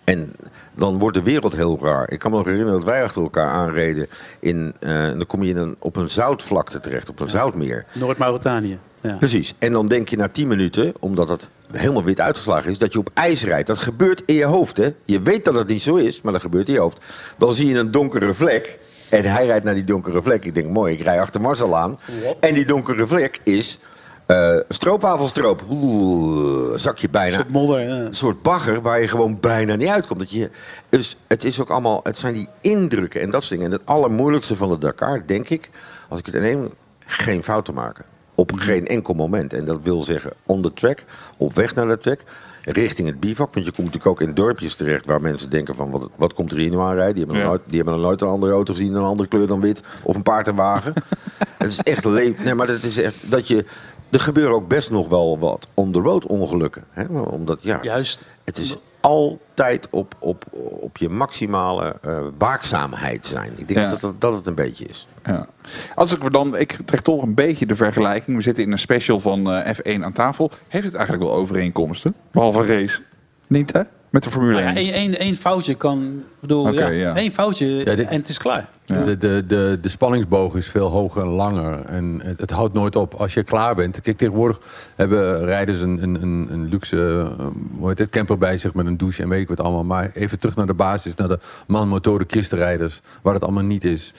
[0.04, 0.32] En
[0.74, 2.10] dan wordt de wereld heel raar.
[2.10, 4.06] Ik kan me nog herinneren dat wij achter elkaar aanreden.
[4.40, 7.84] In, eh, en dan kom je in een, op een zoutvlakte terecht, op een zoutmeer.
[7.92, 8.78] Noord-Mauritanië.
[9.00, 9.16] Ja.
[9.16, 9.54] Precies.
[9.58, 12.98] En dan denk je na 10 minuten, omdat het helemaal wit uitgeslagen is, dat je
[12.98, 13.66] op ijs rijdt.
[13.66, 14.76] Dat gebeurt in je hoofd.
[14.76, 14.88] Hè?
[15.04, 17.04] Je weet dat het niet zo is, maar dat gebeurt in je hoofd.
[17.38, 18.78] Dan zie je een donkere vlek.
[19.08, 20.44] En hij rijdt naar die donkere vlek.
[20.44, 21.98] Ik denk, mooi, ik rij achter Marcel aan.
[22.40, 23.78] En die donkere vlek is
[24.26, 25.62] eh stroopwafelstroop.
[25.70, 27.26] Oeh, zak je bijna.
[27.36, 27.80] Een soort modder.
[27.80, 27.94] Ja.
[27.94, 30.18] Een soort bagger waar je gewoon bijna niet uitkomt.
[30.20, 30.50] Dat je,
[30.88, 33.72] dus het is ook allemaal, het zijn die indrukken en dat soort dingen.
[33.72, 35.70] En het allermoeilijkste van de Dakar, denk ik,
[36.08, 36.68] als ik het neem,
[37.06, 38.04] geen fouten maken.
[38.34, 39.52] Op geen enkel moment.
[39.52, 41.04] En dat wil zeggen on the track,
[41.36, 42.20] op weg naar de track,
[42.62, 43.54] richting het bivak.
[43.54, 46.50] Want je komt natuurlijk ook in dorpjes terecht waar mensen denken van, wat, wat komt
[46.52, 47.14] er hier nu aanrijden?
[47.14, 47.50] Die hebben, nog Ja.
[47.50, 49.80] nooit, die hebben nog nooit een andere auto gezien, een andere kleur dan wit.
[50.02, 50.92] Of een paard en wagen.
[51.58, 52.44] het is echt leven.
[52.44, 53.64] Nee, maar het is echt dat je...
[54.12, 56.84] Er gebeuren ook best nog wel wat on-the-road ongelukken.
[56.90, 57.18] Hè?
[57.18, 58.32] Omdat, ja, Juist.
[58.44, 60.44] het is altijd op, op,
[60.80, 63.52] op je maximale eh, waakzaamheid zijn.
[63.56, 63.88] Ik denk Ja.
[63.88, 65.08] dat, dat dat het een beetje is.
[65.24, 65.46] Ja.
[65.94, 68.36] Als ik dan, ik trek toch een beetje de vergelijking.
[68.36, 70.50] We zitten in een special van eh, F1 aan tafel.
[70.68, 72.14] Heeft het eigenlijk wel overeenkomsten?
[72.30, 73.00] Behalve race.
[73.46, 73.80] Niet hè?
[74.12, 74.72] Met de Formule Nou 1.
[74.74, 76.22] ja, één, één, één foutje kan...
[76.40, 77.16] bedoel, Oké, ja, ja.
[77.16, 78.68] één foutje Ja, dit- en het is klaar.
[78.84, 79.02] Ja.
[79.02, 81.84] De, de, de, de spanningsboog is veel hoger en langer.
[81.84, 84.00] En het, het houdt nooit op als je klaar bent.
[84.00, 84.60] Kijk, tegenwoordig
[84.96, 87.46] hebben rijders een, een, een, een luxe eh,
[87.78, 89.84] hoe heet het, camper bij zich met een douche en weet ik wat allemaal.
[89.84, 94.12] Maar even terug naar de basis, naar de manmotoren kistenrijders, waar het allemaal niet is.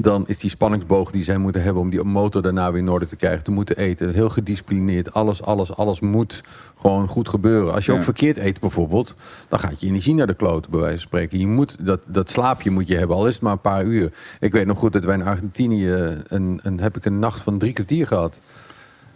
[0.00, 3.06] Dan is die spanningsboog die zij moeten hebben om die motor daarna weer in orde
[3.06, 3.44] te krijgen.
[3.44, 4.12] Te moeten eten.
[4.14, 5.12] Heel gedisciplineerd.
[5.12, 6.42] Alles, alles, alles moet
[6.80, 7.74] gewoon goed gebeuren.
[7.74, 7.98] Als je Ja.
[7.98, 9.14] ook verkeerd eet bijvoorbeeld,
[9.48, 11.38] dan gaat je energie naar de kloot, bij wijze van spreken.
[11.38, 14.12] Je moet, dat, dat slaapje moet je hebben, al is het maar een paar uur.
[14.40, 15.90] Ik weet nog goed dat wij in Argentinië,
[16.28, 18.40] een, een, heb ik een nacht van drie kwartier gehad.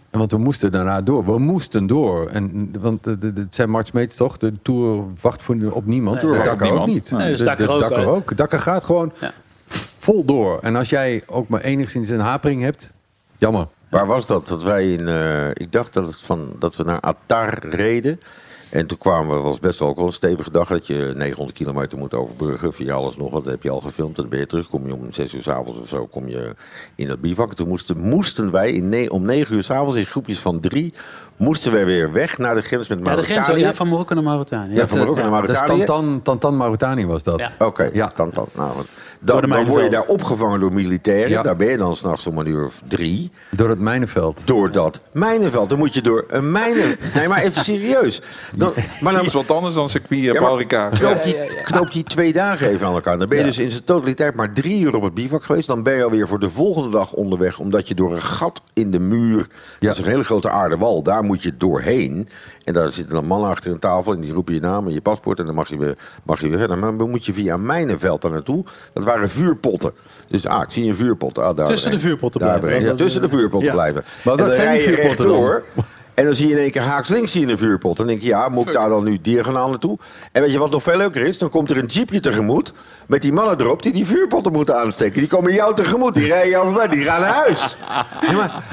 [0.09, 1.25] En Want we moesten daarna door.
[1.25, 2.27] We moesten door.
[2.27, 4.37] En, want het zijn Mart Smeets toch?
[4.37, 6.21] De Tour wacht voor, op niemand.
[6.23, 7.11] Nee, de Dakar ook niet.
[7.11, 8.05] Nee, dus de, de Dakar hè?
[8.07, 8.37] ook.
[8.37, 9.31] Dakar gaat gewoon Ja.
[10.03, 10.59] Vol door.
[10.59, 12.89] En als jij ook maar enigszins een hapering hebt,
[13.37, 13.67] jammer.
[13.89, 14.47] Waar was dat?
[14.47, 18.19] Dat wij in, eh, ik dacht dat, het van, dat we naar Atar reden.
[18.69, 21.57] En toen kwamen we, was best wel ook wel een stevige dag, dat je 900
[21.57, 23.31] kilometer moet overbruggen via alles nog.
[23.31, 24.15] Dat heb je al gefilmd.
[24.15, 26.55] En dan ben je terug, kom je om 6 uur s'avonds of zo, kom je
[26.95, 27.49] in dat bivak.
[27.49, 30.93] En toen moesten, moesten wij in om 9 uur s'avonds in groepjes van drie,
[31.37, 33.43] moesten wij weer weg naar de grens met Ja, de Mauritanië.
[33.43, 34.73] grens ja, van Marokko naar Mauritanië.
[34.75, 35.85] Ja, van Marokko naar Dat is Mauritanië.
[35.85, 37.39] Tantan, Tantan Mauritanië was dat.
[37.39, 37.51] Ja.
[37.59, 38.11] Oké, Ja.
[38.15, 38.71] dan, dan, nou,
[39.19, 41.29] dan, dan word je daar opgevangen door militairen.
[41.29, 41.41] Ja.
[41.41, 43.31] Daar ben je dan s'nachts om een uur of drie.
[43.49, 44.39] Door het mijnenveld.
[44.45, 45.69] Door dat mijnenveld.
[45.69, 46.95] Dan moet je door een mijnen...
[47.15, 48.21] Nee, maar even serieus.
[48.55, 50.99] Dan, maar dan, Dat is wat anders dan circuit eh, Ja, maar Paul Ricard.
[50.99, 53.17] knoop, die, knoop die twee dagen even aan elkaar.
[53.17, 55.67] Dan ben je dus in zijn totaliteit maar drie uur op het bivak geweest.
[55.67, 57.59] Dan ben je alweer voor de volgende dag onderweg.
[57.59, 59.47] Omdat je door een gat in de muur...
[59.79, 61.03] Dat is een hele grote aardewal.
[61.03, 62.27] Daar moet je doorheen.
[62.63, 64.13] En daar zitten dan mannen achter een tafel.
[64.13, 65.39] En die roepen je naam en je paspoort.
[65.39, 66.77] En dan mag je weer, mag je weer verder.
[66.77, 68.63] Maar dan moet je via mijnenveld daar naartoe.
[68.93, 69.91] Dat waren vuurpotten.
[70.27, 71.37] Dus ah, ik zie een vuurpot.
[71.37, 72.97] Ah, daar Tussen de vuurpotten Daar blijven.
[72.97, 73.73] Tussen de vuurpotten ja.
[73.73, 74.03] blijven.
[74.23, 75.63] Maar En wat zijn die vuurpotten rechtdoor.
[76.13, 77.97] En dan zie je in één keer haaks links zie je een vuurpot.
[77.97, 79.97] Dan denk je, ja, moet ik daar dan nu diagonaal naartoe?
[80.31, 81.37] En weet je wat nog veel leuker is?
[81.37, 82.73] Dan komt er een jeepje tegemoet
[83.07, 85.19] met die mannen erop die die vuurpotten moeten aansteken.
[85.19, 87.77] Die komen jou tegemoet, die rijden jou voorbij, die gaan naar huis.
[88.27, 88.63] Ja, maar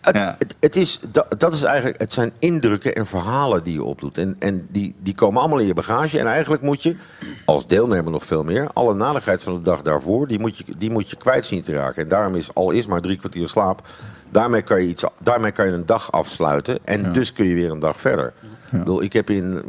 [0.00, 0.36] het, Ja.
[0.38, 4.18] het, het is, dat, dat is eigenlijk, het zijn indrukken en verhalen die je opdoet.
[4.18, 6.18] En, en die, die komen allemaal in je bagage.
[6.18, 6.96] En eigenlijk moet je,
[7.44, 10.90] als deelnemer nog veel meer, alle nadigheid van de dag daarvoor, die moet je, die
[10.90, 12.02] moet je kwijt zien te raken.
[12.02, 13.88] En daarom is, al is maar drie kwartier slaap,
[14.30, 16.78] daarmee kan je, iets, daarmee kan je een dag afsluiten.
[16.84, 18.32] En dus kun je weer een dag verder.
[18.72, 19.62] Ik, bedoel, ik heb in,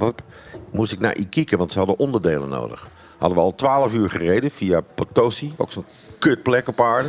[0.00, 0.22] het?
[0.70, 2.88] moest ik naar Iquique, want ze hadden onderdelen nodig.
[3.18, 5.84] Hadden we al twaalf uur gereden via Potosi, ook zo'n
[6.18, 7.08] kutplek op aarde.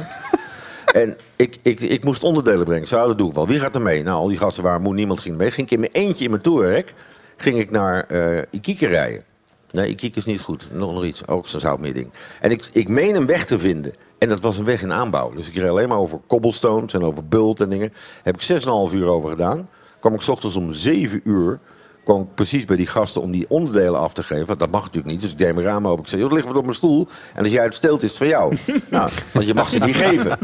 [0.93, 2.87] En ik, ik, ik moest onderdelen brengen.
[2.87, 3.47] Zo, dat doe ik wel.
[3.47, 4.03] Wie gaat er mee?
[4.03, 5.51] Nou, al die gasten waren moe, niemand ging mee.
[5.51, 6.93] Ging ik in mijn eentje in mijn toerrek,
[7.37, 8.07] ging ik naar
[8.51, 9.23] Iquique rijden.
[9.71, 10.67] Nee, Iquique is niet goed.
[10.71, 12.09] Nog, nog iets, ook zo'n zoutmeerding.
[12.41, 13.93] En ik, ik meen een weg te vinden.
[14.17, 15.31] En dat was een weg in aanbouw.
[15.31, 17.93] Dus ik reed alleen maar over cobblestones en over bult en dingen.
[18.23, 19.69] Heb ik 6,5 uur over gedaan.
[19.99, 21.59] Kwam ik 's ochtends om 7 uur
[22.07, 24.57] kwam ik precies bij die gasten om die onderdelen af te geven.
[24.57, 26.03] Dat mag natuurlijk niet, dus ik deed mijn raam open.
[26.03, 27.07] Ik zei, joh, ligt wat op mijn stoel.
[27.33, 28.57] En als jij het steelt, is het van jou.
[28.89, 30.37] nou, want je mag ze niet geven.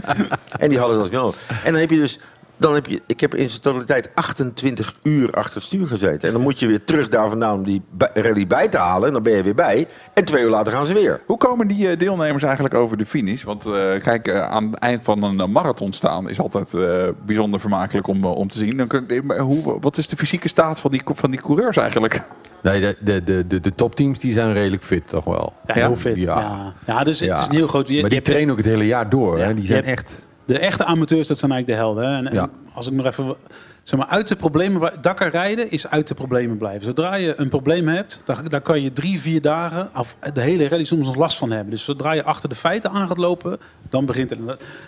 [0.60, 1.34] En die hadden dat genomen.
[1.64, 2.20] En dan heb je dus...
[2.64, 6.28] Dan heb je, ik heb in zijn totaliteit 28 uur achter het stuur gezeten.
[6.28, 9.08] En dan moet je weer terug daar vandaan om die bij- rally bij te halen.
[9.08, 9.88] En dan ben je weer bij.
[10.14, 11.22] En twee uur later gaan ze weer.
[11.26, 13.44] Hoe komen die eh, deelnemers eigenlijk over de finish?
[13.44, 13.72] Want eh,
[14.04, 18.26] kijk, eh, aan het eind van een marathon staan is altijd eh, bijzonder vermakelijk om,
[18.26, 18.78] om te zien.
[18.78, 22.22] Dan kun, maar hoe, wat is de fysieke staat van die, van die coureurs eigenlijk?
[22.64, 25.54] Nee, de, de, de, de, de topteams die zijn redelijk fit, toch wel.
[25.66, 26.18] Ja, heel fit.
[26.18, 26.40] Ja.
[26.40, 27.04] Ja, ja.
[27.04, 27.36] dus het Ja.
[27.36, 27.88] is een heel groot...
[27.88, 29.38] je- maar die trainen ook het hele jaar door.
[29.38, 29.54] Ja, Hè?
[29.54, 30.28] Die je zijn hebt- echt...
[30.46, 32.10] De echte amateurs, dat zijn eigenlijk de helden.
[32.10, 32.18] Hè?
[32.18, 32.50] En, en Ja.
[32.74, 33.36] als ik nog even...
[33.84, 35.02] Zeg maar, uit de problemen...
[35.02, 36.86] Dakar rijden is uit de problemen blijven.
[36.86, 39.90] Zodra je een probleem hebt, daar, daar kan je drie, vier dagen...
[39.98, 41.70] of de hele rally soms nog last van hebben.
[41.70, 43.58] Dus zodra je achter de feiten aan gaat lopen,
[43.90, 44.40] dan begint het.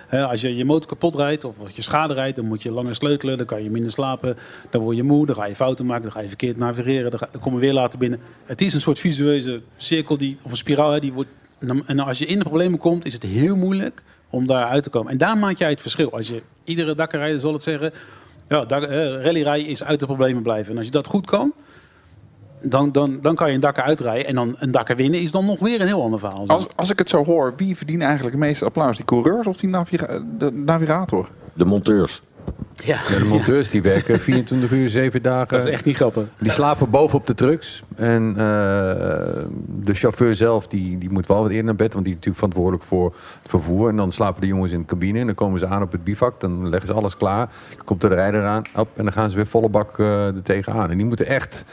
[0.08, 2.36] Hè, als je je motor kapot rijdt of als je schade rijdt...
[2.36, 4.38] dan moet je langer sleutelen, dan kan je minder slapen.
[4.70, 7.10] Dan word je moe, dan ga je fouten maken, dan ga je verkeerd navigeren.
[7.12, 8.20] Dan, ga, dan kom je weer later binnen.
[8.46, 11.30] Het is een soort visueuze cirkel, die, of een spiraal, hè, die wordt...
[11.86, 14.89] En als je in de problemen komt, is het heel moeilijk om daar uit te
[14.89, 15.12] komen.
[15.12, 16.12] En daar maak jij het verschil.
[16.12, 17.91] Als je iedere Dakar-rijder zal het zeggen...
[18.50, 20.72] Ja, dak- eh, rallyrijden is uit de problemen blijven.
[20.72, 21.54] En als je dat goed kan,
[22.62, 24.28] dan, dan, dan kan je een Dakar uitrijden.
[24.28, 26.48] En dan een Dakar winnen is dan nog weer een heel ander verhaal.
[26.48, 28.96] Als, als ik het zo hoor, wie verdient eigenlijk het meeste applaus?
[28.96, 31.30] Die coureurs of die naviga- de navigator?
[31.54, 32.22] De monteurs.
[32.75, 35.58] Ja, Ja, de monteurs die werken 24 uur, 7 dagen.
[35.58, 36.23] dat is echt niet grappig.
[36.38, 37.84] Die slapen boven op de trucks.
[37.95, 38.36] En eh,
[39.67, 41.93] de chauffeur zelf die, die moet wel wat eerder naar bed.
[41.93, 43.05] Want die is natuurlijk verantwoordelijk voor
[43.41, 43.89] het vervoer.
[43.89, 45.19] En dan slapen de jongens in de cabine.
[45.19, 46.39] En dan komen ze aan op het bivak.
[46.39, 47.49] Dan leggen ze alles klaar.
[47.75, 48.62] Dan komt de rijder aan.
[48.75, 50.91] Op, en dan gaan ze weer volle bak eh er tegenaan.
[50.91, 51.63] En die moeten echt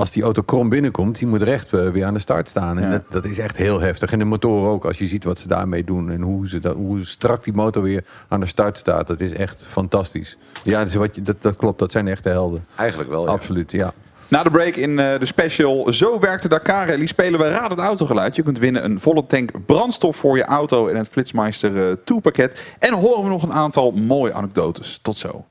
[0.00, 2.78] als die auto krom binnenkomt, die moet recht eh, weer aan de start staan.
[2.78, 2.90] En Ja.
[2.90, 4.12] dat, dat is echt heel heftig.
[4.12, 6.74] En de motor ook, als je ziet wat ze daarmee doen en hoe, ze dat,
[6.74, 9.06] hoe strak die motor weer aan de start staat.
[9.06, 10.36] Dat is echt fantastisch.
[10.62, 11.78] Ja, dat, is wat je, dat, dat klopt.
[11.78, 12.64] Dat zijn echte helden.
[12.76, 13.30] Eigenlijk wel, ja.
[13.30, 13.92] Absoluut, ja.
[14.28, 17.70] Na de break in eh, de special Zo werkt de Dakar Rally spelen we Raad
[17.70, 18.36] het Autogeluid.
[18.36, 22.20] Je kunt winnen een volle tank brandstof voor je auto en het Flitsmeister eh, 2
[22.20, 22.60] pakket.
[22.78, 24.98] En horen we nog een aantal mooie anekdotes.
[25.02, 25.44] Tot zo.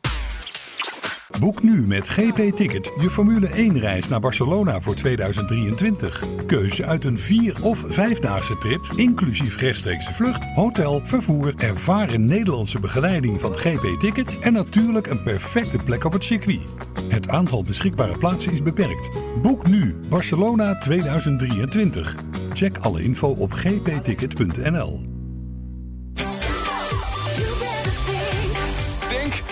[1.38, 6.24] Boek nu met GP Ticket je Formule 1 reis naar Barcelona voor 2023.
[6.46, 13.40] Keuze uit een vier- of vijfdaagse trip, inclusief rechtstreekse vlucht, hotel, vervoer, ervaren Nederlandse begeleiding
[13.40, 16.62] van GP Ticket en natuurlijk een perfecte plek op het circuit.
[17.08, 19.10] Het aantal beschikbare plaatsen is beperkt.
[19.42, 22.16] Boek nu Barcelona 2023.
[22.54, 25.19] Check alle info op gpticket.nl.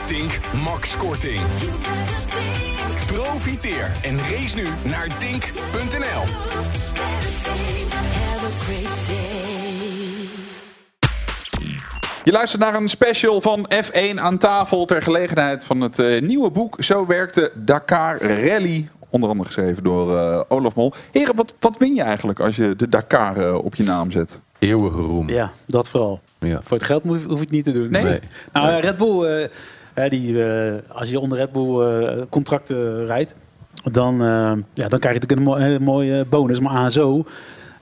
[0.08, 1.42] Tink, Max Korting.
[3.08, 6.24] Profiteer en race nu naar dink.nl.
[12.24, 16.52] Je luistert naar een special van F1 aan tafel ter gelegenheid van het eh, nieuwe
[16.52, 18.90] boek Zo werkte Dakar Rally.
[19.10, 20.94] Onder andere geschreven door eh, Olaf Mol.
[21.12, 24.40] Heren, wat, wat win je eigenlijk als je de Dakar eh, op je naam zet?
[24.60, 25.30] Eeuwige roem.
[25.30, 26.22] Ja, dat vooral.
[26.40, 26.60] Ja.
[26.64, 27.92] Voor het geld hoef, hoef je het niet te doen.
[27.92, 28.04] Nee?
[28.04, 28.20] Nee.
[28.54, 29.50] Nou, ja, Red Bull, eh,
[30.02, 33.36] hè, die, eh, als je onder Red Bull eh, contracten rijdt,
[33.92, 36.60] dan, eh, ja, dan krijg je natuurlijk een, mo- hele mooie bonus.
[36.60, 37.26] Maar ASO,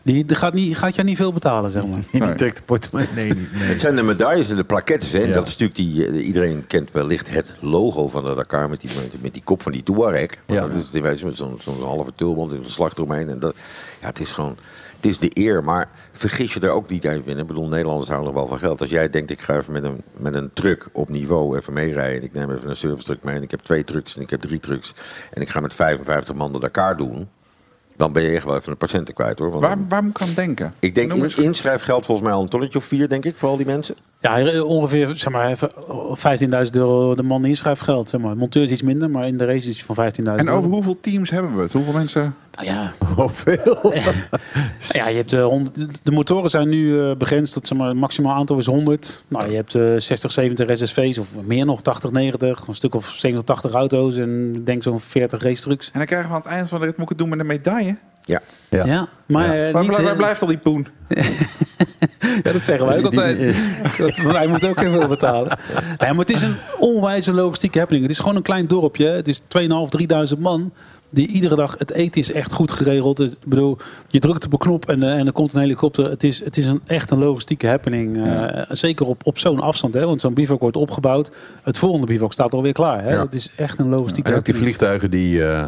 [0.01, 1.99] die, die gaat, niet, gaat jou niet veel betalen, zeg maar.
[2.12, 3.13] Die trekt de portemonnee.
[3.15, 3.51] Nee, niet.
[3.54, 3.62] Nee.
[3.67, 5.12] Het zijn de medailles en de plaquettes.
[5.12, 5.19] Hè?
[5.19, 5.34] Ja.
[5.34, 9.21] Dat is natuurlijk die, iedereen kent wellicht het logo van de Dakar met die, met,
[9.21, 10.30] met die kop van die Touareg.
[10.45, 10.67] Ja.
[10.67, 13.30] Dat is met zo'n zo'n halve tulband en een slag eromheen.
[13.30, 13.56] En dat,
[14.01, 14.58] ja, het is gewoon,
[15.06, 15.63] het is de eer.
[15.63, 17.38] Maar vergis je er ook niet even in.
[17.38, 18.82] Ik bedoel, Nederlanders houden nog wel van geld.
[18.82, 22.18] Als jij denkt, ik ga even met een, met een truck op niveau even meerijden.
[22.20, 23.36] En ik neem even een service truck mee.
[23.36, 24.94] En ik heb twee trucks en ik heb drie trucks.
[25.34, 27.28] En ik ga met 55 man de Dakar doen.
[27.98, 29.50] Dan ben je echt wel even een patiënten kwijt hoor.
[29.50, 30.74] Want Waar, waar moet ik aan denken?
[30.80, 33.58] ik denk in, inschrijfgeld volgens mij al een tonnetje of vier, denk ik, voor al
[33.58, 33.96] die mensen.
[34.20, 35.72] Ja, ongeveer zeg maar, even
[36.65, 38.10] 15.000 euro de man inschrijfgeld.
[38.10, 38.38] Zeg maar.
[38.38, 40.58] Monteur is iets minder, maar in de race is het van 15.000 En euro.
[40.58, 41.72] over hoeveel teams hebben we het?
[41.72, 42.36] Hoeveel mensen?
[42.56, 43.94] Nou ja, Hoeveel?
[45.00, 48.36] ja, je hebt, 100 de motoren zijn nu eh, begrensd tot zeg maar, het maximaal
[48.36, 49.24] aantal is 100.
[49.28, 52.68] Nou, je hebt eh 60, 70 SSV's of meer nog, 80, 90.
[52.68, 55.86] Een stuk of 87 auto's en denk zo'n 40 race trucks.
[55.86, 57.39] En dan krijgen we aan het eind van de rit, moet ik het doen met
[57.39, 57.98] een medaille?
[58.22, 58.41] Ja.
[58.70, 58.86] Ja.
[58.86, 59.68] Ja, maar Ja.
[59.68, 60.88] eh, Waar, niet, waar blijft al die poen?
[62.44, 63.56] Ja, dat zeggen wij ook altijd.
[63.98, 65.58] Dat, want hij moet ook heel veel betalen.
[65.98, 68.06] Ja, maar het is een onwijze logistieke happening.
[68.06, 69.08] Het is gewoon een klein dorpje.
[69.08, 69.44] Het is 2.500,
[70.36, 70.74] 3.000 man.
[71.15, 73.17] Die iedere dag, het eten is echt goed geregeld.
[73.17, 76.10] Het- Ik bedoel, je drukt op een knop en, eh, en er komt een helikopter.
[76.10, 78.23] Het is, het is een, echt een logistieke happening.
[78.25, 79.93] eh, zeker op, op zo'n afstand.
[79.93, 81.32] Hè, want zo'n bivak wordt opgebouwd.
[81.63, 83.04] Het volgende bivak staat alweer klaar.
[83.04, 83.19] Hè.
[83.19, 84.75] Het is echt een logistieke En ook die happening.
[84.78, 85.65] vliegtuigen die, eh,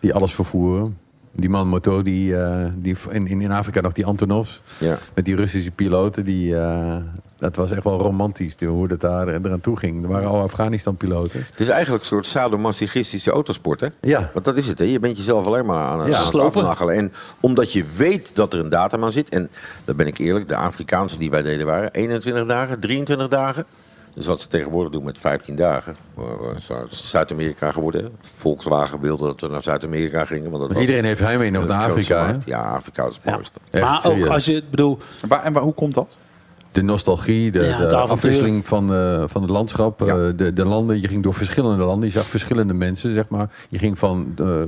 [0.00, 0.96] die alles vervoeren.
[1.34, 4.62] Die man Moto, die, eh, die in, in Afrika nog die Antonovs.
[4.78, 4.98] Ja.
[5.14, 6.24] Met die Russische piloten.
[6.24, 6.96] Die, eh,
[7.38, 10.02] dat was echt wel romantisch die- hoe dat daar eraan toe ging.
[10.02, 11.44] Er waren al Afghanistan-piloten.
[11.50, 13.86] Het is eigenlijk een soort sadomasochistische autosport, hè?
[14.00, 14.30] Ja.
[14.32, 14.84] Want dat is het, hè?
[14.84, 16.02] Je bent jezelf alleen maar aan, Ja.
[16.04, 16.60] aan het Slopen.
[16.60, 16.94] afnachelen.
[16.94, 19.28] En omdat je weet dat er een datum aan zit...
[19.28, 19.50] en
[19.84, 21.90] dan ben ik eerlijk, de Afrikaanse die wij deden waren...
[21.92, 23.64] 21 dagen, 23 dagen.
[24.14, 25.96] Dus wat ze tegenwoordig doen met 15 dagen.
[26.16, 28.10] eh, Zuid-Amerika geworden.
[28.20, 30.50] Volkswagen wilde dat we naar Zuid-Amerika gingen.
[30.50, 32.36] Want dat was Iedereen heeft heimwee nog naar Afrika.
[32.44, 33.32] Ja, Afrika is het Ja.
[33.32, 33.58] mooiste.
[33.70, 34.28] Echt maar ook serieus.
[34.28, 34.98] als je, bedoel,
[35.28, 36.16] Waar, en waar, hoe komt dat?
[36.72, 40.06] De nostalgie, de, Ja, afwisseling van, eh, van het landschap, Ja.
[40.06, 41.00] eh, de, de landen.
[41.00, 43.50] Je ging door verschillende landen, je zag verschillende mensen, zeg maar.
[43.68, 44.60] Je ging van eh,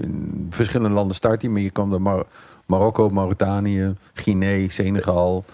[0.00, 2.26] in verschillende landen starten, maar je kwam door Mar-
[2.66, 5.44] Marokko, Mauritanië, Guinea, Senegal,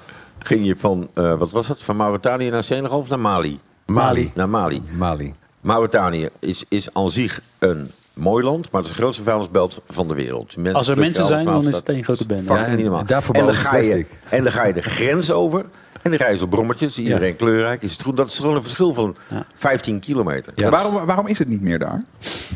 [0.44, 3.60] Ging je van, eh, wat was het, van Mauritanië naar Senegal of naar Mali?
[3.86, 4.30] Mali.
[4.34, 4.82] Naar Mali.
[4.90, 5.34] Mali.
[5.60, 10.08] Mauritanië is, is aan zich een mooi land, maar het is de grootste vuilnisbelt van
[10.08, 10.56] de wereld.
[10.56, 12.52] Mensen als er mensen zijn, dan is het één grote bende.
[12.52, 13.04] Ja, en niet normaal.
[13.04, 15.64] daarvoor en, dan ga je, en dan ga je de grens over.
[16.04, 16.98] En dan rijden op brommetjes.
[16.98, 17.82] Iedereen kleurrijk.
[17.82, 18.16] Is het goed?
[18.16, 19.16] Dat is gewoon een verschil van
[19.54, 20.52] 15 kilometer.
[20.56, 20.70] Ja.
[20.70, 22.02] Waarom, waarom is het niet meer daar?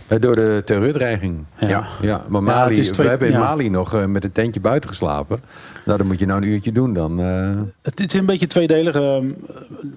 [0.06, 1.44] Eh, Door de terreurdreiging.
[1.58, 1.87] Ja.
[2.00, 3.40] Ja, maar Mali, twee- we hebben in ja.
[3.40, 5.40] Mali nog eh, met een tentje buiten geslapen.
[5.84, 7.20] Nou, dan moet je nou een uurtje doen dan.
[7.20, 7.50] eh,
[7.82, 8.94] Het, het is een beetje tweedelig.
[8.94, 9.24] ehm,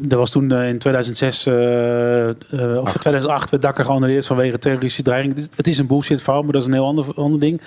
[0.10, 2.36] er was toen eh, in 2006 eh, eh,
[2.82, 5.34] of 2008 werd Dakar geannuleerd vanwege terroristische dreiging.
[5.36, 7.62] Het is- Het is een bullshit verhaal, maar dat is een heel ander, ander ding.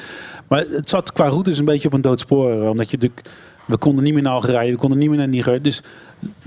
[0.48, 2.50] Maar het zat qua routes een beetje op een dood spoor.
[2.62, 3.28] eh, Omdat je natuurlijk,
[3.64, 5.62] we konden niet meer naar Algerije, we konden niet meer naar Niger.
[5.62, 5.82] Dus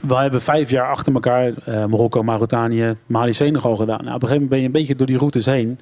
[0.01, 4.03] we hebben vijf jaar achter elkaar eh, Marokko, Mauritanië, Mali, Senegal gedaan.
[4.03, 5.79] Nou, op een gegeven moment ben je een beetje door die routes heen.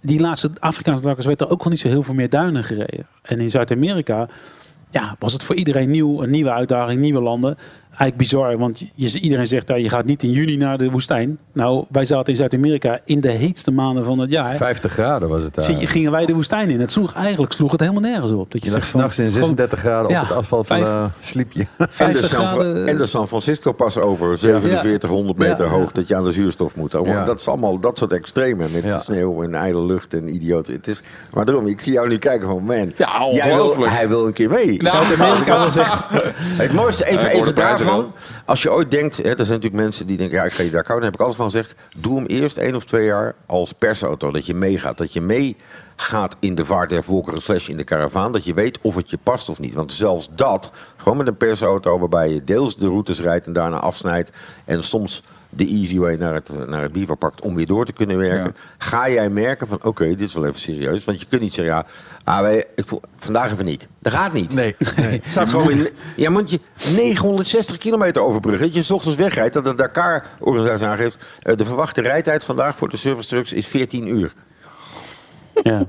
[0.00, 3.06] Die laatste Afrikaanse Dakars werd er ook wel niet zo heel veel meer duinen gereden.
[3.22, 4.28] En in Zuid-Amerika
[4.90, 7.58] ja, was het voor iedereen nieuw, een nieuwe uitdaging, nieuwe landen.
[7.98, 11.38] Eigenlijk bizar, want je, iedereen zegt dat je gaat niet in juni naar de woestijn.
[11.52, 14.56] Nou, wij zaten in Zuid-Amerika in de heetste maanden van het jaar.
[14.56, 15.64] 50 graden was het daar.
[15.64, 16.80] Zit je, gingen wij de woestijn in.
[16.80, 18.52] Het sloeg, eigenlijk sloeg het helemaal nergens op.
[18.52, 21.04] Dat je lag s'nachts in gewoon- 36 graden Ja, op het asfalt vijf- van, eh,
[21.20, 21.60] sliep je.
[21.78, 22.86] En de, 50 San, graden.
[22.86, 25.70] en de San Francisco pas over 4700 meter Ja.
[25.70, 26.94] hoog dat je aan de zuurstof moet.
[26.94, 27.24] Oh, Ja.
[27.24, 29.00] Dat is allemaal dat soort extremen met Ja.
[29.00, 30.72] sneeuw en ijle lucht en idioten.
[30.72, 31.02] Het is,
[31.32, 34.32] maar daarom, ik zie jou nu kijken van man, Ja, jij wil, hij wil een
[34.32, 34.78] keer mee.
[34.82, 35.98] Zuid-Amerika wil zeggen,
[36.56, 37.58] Het mooiste, even, Hij even wordt
[38.44, 40.70] Als je ooit denkt, hè, er zijn natuurlijk mensen die denken, ja, ik ga je
[40.70, 41.10] daar kouden.
[41.10, 44.30] Dan heb ik altijd van gezegd, doe hem eerst één of twee jaar als persauto.
[44.30, 44.98] Dat je meegaat.
[44.98, 48.32] Dat je meegaat in de vaart der volkeren slash in de karavaan.
[48.32, 49.74] Dat je weet of het je past of niet.
[49.74, 53.78] Want zelfs dat, gewoon met een persauto waarbij je deels de routes rijdt en daarna
[53.78, 54.30] afsnijdt.
[54.64, 55.22] En soms
[55.56, 58.56] de easy way naar het, naar het bivak pakt om weer door te kunnen werken.
[58.78, 61.04] Ga jij merken van, oké, dit is wel even serieus.
[61.04, 61.86] Want je kunt niet zeggen, ja,
[62.24, 63.88] ah, wij, ik voel, vandaag even niet.
[63.98, 64.54] Dat gaat niet.
[64.54, 65.22] Nee, nee.
[65.28, 65.88] Staat gewoon in.
[66.16, 66.60] Ja, moet je
[66.96, 68.66] 960 kilometer overbruggen.
[68.66, 69.54] Dat je 's ochtends wegrijdt.
[69.54, 71.16] Dat de Dakar-organisatie aangeeft.
[71.38, 74.32] eh, de verwachte rijtijd vandaag voor de service trucks is 14 uur.
[75.62, 75.86] ja.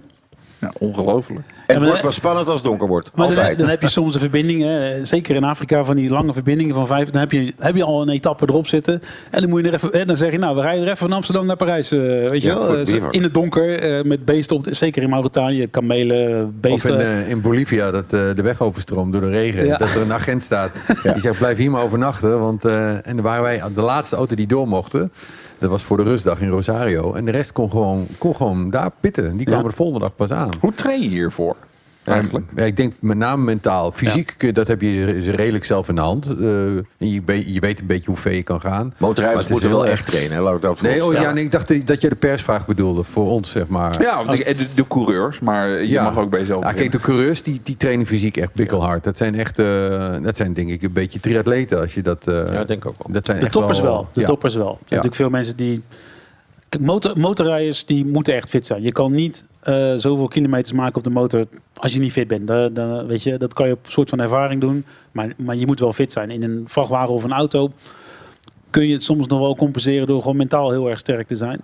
[0.59, 1.41] Ja, ongelooflijk.
[1.67, 3.09] En het wordt wel spannend als het donker wordt.
[3.15, 3.57] Maar dan, Altijd.
[3.57, 6.87] dan heb je soms een verbinding, hè, zeker in Afrika, van die lange verbindingen van
[6.87, 7.09] vijf.
[7.09, 9.01] Dan heb je, heb je al een etappe erop zitten.
[9.31, 10.97] En dan, moet je er even, hè, dan zeg je, nou, we rijden er even
[11.07, 11.91] van Amsterdam naar Parijs.
[11.91, 14.65] eh, weet je Ja, wel, Eh, in het donker, eh, met beesten op.
[14.69, 16.93] Zeker in Mauritanië, kamelen, Of beesten.
[16.93, 19.65] in, eh, in Bolivia, dat eh, de weg overstroomt door de regen.
[19.65, 19.77] Ja.
[19.77, 20.71] Dat er een agent staat.
[21.03, 22.39] Die zegt, blijf hier maar overnachten.
[22.39, 25.11] Want, eh, en dan waren wij de laatste auto die door mochten.
[25.59, 27.13] Dat was voor de rustdag in Rosario.
[27.13, 29.37] En de rest kon gewoon, kon gewoon daar pitten.
[29.37, 29.69] Die kwamen Ja.
[29.69, 30.49] de volgende dag pas aan.
[30.59, 31.55] Hoe train je hiervoor?
[32.05, 32.45] Eigenlijk.
[32.55, 33.91] Ja, ik denk met name mentaal.
[33.91, 36.25] Fysiek, dat heb je redelijk zelf in de hand.
[36.39, 38.85] Eh, en je, be- je weet een beetje hoe ver je kan gaan.
[38.87, 40.37] Maar Motorrijders moeten wel echt trainen.
[40.37, 40.41] hè.
[40.43, 43.29] Laat ik dat Nee, oh, ja, nee, ik dacht dat je de persvraag bedoelde voor
[43.29, 44.01] ons, zeg maar.
[44.01, 46.03] Ja, want de, de, de coureurs, maar je Ja.
[46.03, 49.03] mag ook bij jezelf Ja, kijk, de coureurs die, die trainen fysiek echt pikkelhard.
[49.03, 52.27] Dat zijn echt, eh, dat zijn denk ik een beetje triatleten als je dat.
[52.27, 53.13] eh, Ja, denk ik ook wel.
[53.13, 54.07] Dat zijn de echt toppers wel.
[54.13, 54.25] De ja.
[54.27, 54.67] toppers wel.
[54.69, 55.81] Er zijn natuurlijk veel mensen die...
[56.79, 58.81] Motor, motorrijders die moeten echt fit zijn.
[58.81, 62.47] Je kan niet eh, zoveel kilometers maken op de motor als je niet fit bent.
[62.47, 64.85] Dan, dan, weet je, dat kan je op een soort van ervaring doen.
[65.11, 66.29] Maar, maar je moet wel fit zijn.
[66.29, 67.71] In een vrachtwagen of een auto
[68.69, 71.61] kun je het soms nog wel compenseren door gewoon mentaal heel erg sterk te zijn.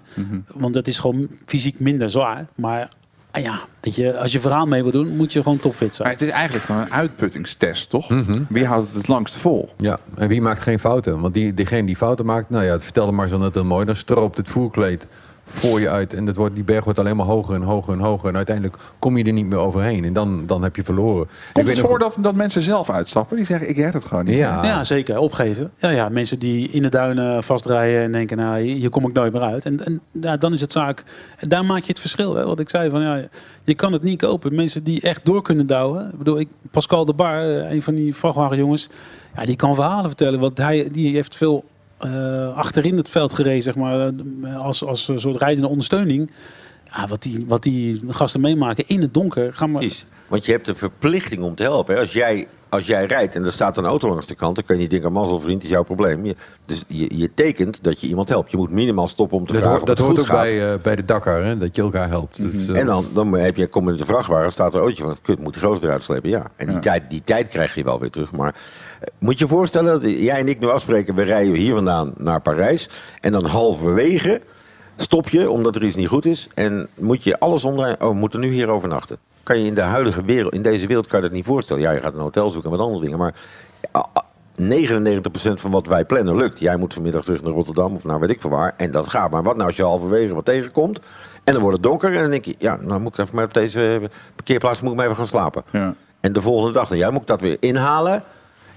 [0.48, 2.46] Want dat is gewoon fysiek minder zwaar.
[2.56, 2.90] Maar
[3.32, 6.08] ah ja, weet je, als je verhaal mee wil doen, moet je gewoon topfit zijn.
[6.08, 8.10] Maar het is eigenlijk gewoon een uitputtingstest, toch?
[8.10, 8.42] Mhm.
[8.50, 9.70] Wie houdt het het langste vol?
[9.78, 11.20] Ja, en wie maakt geen fouten?
[11.20, 13.86] Want die, diegene die fouten maakt, nou ja, vertelde maar zo net heel mooi.
[13.86, 15.08] Dan stroopt het voerkleed
[15.52, 16.14] voor je uit.
[16.14, 18.30] En dat wordt, die berg wordt alleen maar hoger en hoger en hoger.
[18.30, 20.04] En uiteindelijk kom je er niet meer overheen.
[20.06, 21.28] En dan, dan heb je verloren.
[21.54, 23.38] Komt weet het nog- voor dat, dat mensen zelf uitstappen?
[23.38, 24.36] Die zeggen, ik red het gewoon niet.
[24.36, 25.18] Ja, Ja, zeker.
[25.18, 25.72] Opgeven.
[25.78, 29.14] Ja, ja, mensen die in de duinen vastrijden en denken, nou, hier hier kom ik
[29.14, 29.66] nooit meer uit.
[29.66, 31.04] En, en ja, dan is het zaak.
[31.38, 32.36] En daar maak je het verschil.
[32.36, 32.46] Hè?
[32.46, 33.22] Wat ik zei, van, ja,
[33.64, 34.56] je kan het niet kopen.
[34.56, 36.10] Mensen die echt door kunnen douwen.
[36.12, 38.90] Ik bedoel, ik, Pascal de Bar, eh, een van die vrachtwagenjongens,
[39.36, 40.40] ja, die kan verhalen vertellen.
[40.40, 41.64] Want hij die heeft veel
[42.04, 44.08] eh, achterin het veld gereden, zeg maar,
[44.44, 46.32] eh, als, als een soort rijdende ondersteuning.
[46.96, 49.54] Ja, wat, die, wat die gasten meemaken in het donker.
[49.54, 50.06] Ga maar, Precies.
[50.28, 51.94] Want je hebt een verplichting om te helpen.
[51.94, 52.00] hè.
[52.00, 54.76] Als jij, als jij rijdt en er staat een auto langs de kant, dan kun
[54.76, 56.26] je niet denken, mazzel vriend, is jouw probleem.
[56.26, 56.36] Je,
[56.66, 58.52] dus je, je tekent dat je iemand helpt.
[58.52, 60.42] Je moet minimaal stoppen om te dat vragen hoort, dat of het hoort goed ook
[60.42, 60.50] gaat.
[60.58, 62.38] bij, eh, bij de Dakar, hè, dat je elkaar helpt.
[62.38, 64.86] Dus, eh, En dan, dan heb je, kom je in de vrachtwagen, staat er een
[64.86, 66.30] ootje van, kut, moet die gozer eruit slepen.
[66.30, 68.32] Ja, en die, Tijd, die tijd krijg je wel weer terug.
[68.32, 68.56] Maar
[69.18, 72.42] moet je je voorstellen, dat jij en ik nu afspreken, we rijden hier vandaan naar
[72.42, 72.90] Parijs.
[73.20, 74.42] En dan halverwege
[74.96, 76.48] stop je, omdat er iets niet goed is.
[76.54, 79.18] En moet je alles onder, oh, we moeten nu hier overnachten.
[79.44, 81.82] Kan je in de huidige wereld, in deze wereld kan je dat niet voorstellen.
[81.82, 83.18] Ja, je gaat een hotel zoeken en wat andere dingen.
[83.18, 83.36] Maar
[83.92, 84.24] ah, ah,
[84.60, 84.64] 99%
[85.54, 86.60] van wat wij plannen lukt.
[86.60, 88.74] Jij moet vanmiddag terug naar Rotterdam of naar weet ik veel waar.
[88.78, 89.32] En dat gaat.
[89.32, 91.00] Maar wat nou als je halverwege wat tegenkomt.
[91.44, 92.14] En dan wordt het donker.
[92.14, 94.98] En dan denk je, ja, nou moet ik even maar op deze parkeerplaats moet ik
[94.98, 95.64] maar even gaan slapen.
[95.72, 95.96] Ja.
[96.20, 98.24] En de volgende dag, nou, jij moet ik dat weer inhalen.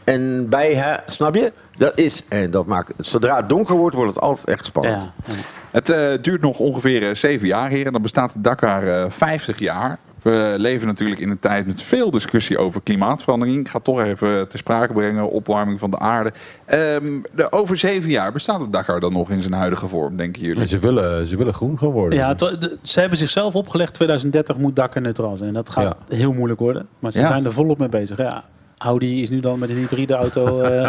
[0.05, 1.53] En bij, hè, snap je?
[1.77, 5.03] Dat is, en dat maakt, zodra het donker wordt, wordt het altijd echt spannend.
[5.03, 5.35] ja, ja.
[5.71, 9.05] Het eh, duurt nog ongeveer eh, zeven jaar hier en dan bestaat de Dakar eh
[9.11, 9.99] 50 jaar.
[10.23, 13.59] We leven natuurlijk in een tijd met veel discussie over klimaatverandering.
[13.59, 16.33] Ik ga toch even te sprake brengen, opwarming van de aarde.
[16.65, 20.43] Ehm, de, over zeven jaar bestaat de Dakar dan nog in zijn huidige vorm, denken
[20.43, 20.67] jullie?
[20.67, 22.19] ze, willen, ze willen groen gaan worden.
[22.19, 25.49] Ja, het- de- ze hebben zichzelf opgelegd 2030 moet Dakar neutraal zijn.
[25.49, 26.87] En dat gaat heel moeilijk worden.
[26.99, 27.27] Maar ze Ja.
[27.27, 28.19] zijn er volop mee bezig.
[28.19, 28.45] Ja,
[28.79, 30.89] Audi is nu dan met een hybride auto eh,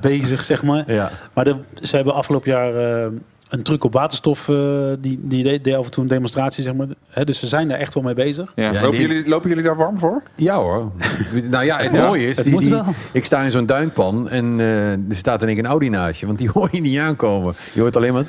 [0.00, 0.92] bezig, zeg maar.
[0.92, 1.10] Ja.
[1.32, 3.06] Maar de- ze hebben afgelopen jaar eh,
[3.48, 4.48] een truc op waterstof.
[4.48, 4.56] eh,
[4.98, 6.86] die die deed, deed af en toe een demonstratie, zeg maar.
[7.10, 8.52] Hè, dus ze zijn er echt wel mee bezig.
[8.54, 10.22] Ja, Ja, lopen, die- jullie, lopen jullie daar warm voor?
[10.34, 10.90] Ja hoor.
[11.50, 12.84] nou ja, het Ja, mooie is, het die, moet die- wel.
[13.12, 16.20] ik sta in zo'n duinpan en eh, er staat in één keer een Audi naast
[16.20, 16.26] je.
[16.26, 17.54] Want die hoor je niet aankomen.
[17.74, 18.24] Je hoort alleen maar...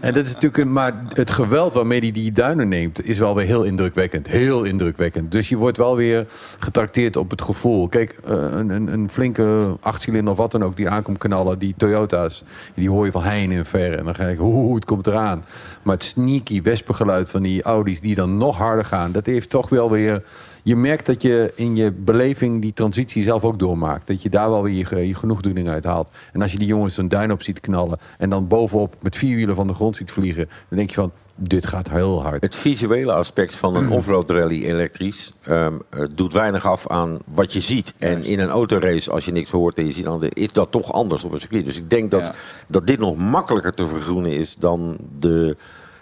[0.00, 3.34] En dat is natuurlijk een, maar het geweld waarmee hij die duinen neemt, is wel
[3.34, 4.26] weer heel indrukwekkend.
[4.26, 5.32] Heel indrukwekkend.
[5.32, 6.26] Dus je wordt wel weer
[6.58, 7.88] getrakteerd op het gevoel.
[7.88, 11.74] Kijk, eh, een, een, een flinke achtcilinder of wat dan ook die aankomt knallen, die
[11.76, 12.42] Toyota's,
[12.74, 13.98] die hoor je van heine en ver.
[13.98, 15.44] En dan ga ik, hoe het komt eraan.
[15.82, 19.68] Maar het sneaky wespengeluid van die Audi's die dan nog harder gaan, dat heeft toch
[19.68, 20.22] wel weer
[20.66, 24.06] je merkt dat je in je beleving die transitie zelf ook doormaakt.
[24.06, 26.08] Dat je daar wel weer je, je genoegdoening uit haalt.
[26.32, 27.98] En als je die jongens een duin op ziet knallen...
[28.18, 30.48] en dan bovenop met vier wielen van de grond ziet vliegen...
[30.68, 32.42] dan denk je van, dit gaat heel hard.
[32.42, 37.52] Het visuele aspect van een offroad rally elektrisch ehm, eh, doet weinig af aan wat
[37.52, 37.94] je ziet.
[37.98, 40.92] En in een autorace, als je niks hoort en je ziet dan, is dat toch
[40.92, 41.64] anders op een circuit.
[41.66, 42.34] Dus ik denk dat, Ja.
[42.66, 45.56] dat dit nog makkelijker te vergroenen is dan de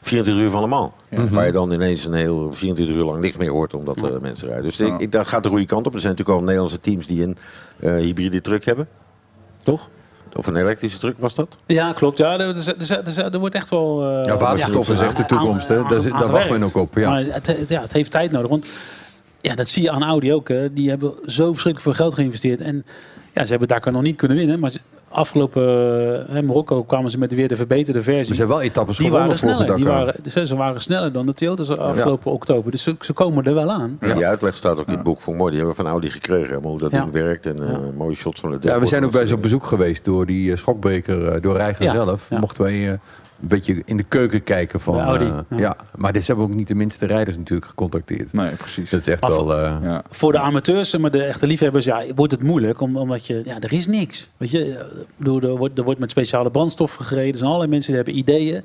[0.05, 0.92] 24 uur van Le Mans.
[1.30, 4.46] Waar je dan ineens een heel 24 uur lang niks meer hoort omdat eh, mensen
[4.48, 4.64] rijden.
[4.66, 5.94] Dus ik, ik, dat gaat de goede kant op.
[5.94, 7.36] Er zijn natuurlijk al Nederlandse teams die een
[7.80, 8.88] eh, hybride truck hebben.
[9.62, 9.88] Toch?
[10.36, 11.57] Of een elektrische truck was dat?
[11.66, 12.18] Ja, klopt.
[12.18, 14.02] Ja, er, er, er, er- er wordt echt wel...
[14.02, 15.78] eh, Ja, waterstof is echt de toekomst, hè.
[15.78, 17.11] aan- Daar zit- aan daar wacht men ook op, ja.
[17.11, 18.50] Maar het, het- ja, het heeft tijd nodig.
[18.50, 18.66] Want
[19.40, 20.48] ja, dat zie je aan Audi ook.
[20.48, 20.72] Hè.
[20.72, 22.61] Die hebben zo verschrikkelijk veel geld geïnvesteerd.
[22.61, 22.84] En
[23.34, 24.59] ja, ze hebben Dakar nog niet kunnen winnen.
[24.61, 24.80] Maar ze-
[25.14, 25.62] afgelopen
[26.30, 28.30] hè, Marokko kwamen ze met weer de verbeterde versie.
[28.30, 29.76] Er zijn wel etappes die gewonnen waren sneller.
[29.76, 32.70] Die waren, dus ze waren sneller dan de Toyota's afgelopen oktober.
[32.70, 33.98] Dus ze, ze komen er wel aan.
[34.00, 35.50] Die uitleg staat ook in het boek voor mooi.
[35.50, 36.48] Die hebben we van Audi gekregen.
[36.48, 37.00] helemaal Hoe dat Ja.
[37.00, 39.42] ding werkt en eh, mooie shots van het Ja, we zijn ook bij ze op
[39.42, 42.26] bezoek geweest door die eh, schokbreker, eh, door Reiger Ja, zelf.
[42.30, 42.38] ja.
[42.38, 42.98] Mochten wij eh,
[43.45, 44.95] een beetje in de keuken kijken van...
[44.95, 45.57] De Audi, eh, ja.
[45.57, 45.76] ja.
[45.97, 48.32] maar dit hebben ook niet de minste rijders natuurlijk gecontacteerd.
[48.32, 48.90] Nee, precies.
[48.90, 49.55] Dat is echt Maar wel...
[49.57, 50.03] eh, Ja.
[50.11, 52.80] Voor de amateurs, maar de echte liefhebbers, ja, wordt het moeilijk.
[52.80, 54.30] om- Omdat je, ja, er is niks.
[54.36, 54.86] Weet je,
[55.16, 57.30] bedoel, er wordt, er wordt met speciale brandstoffen gereden.
[57.32, 58.64] Er zijn allerlei mensen die hebben ideeën.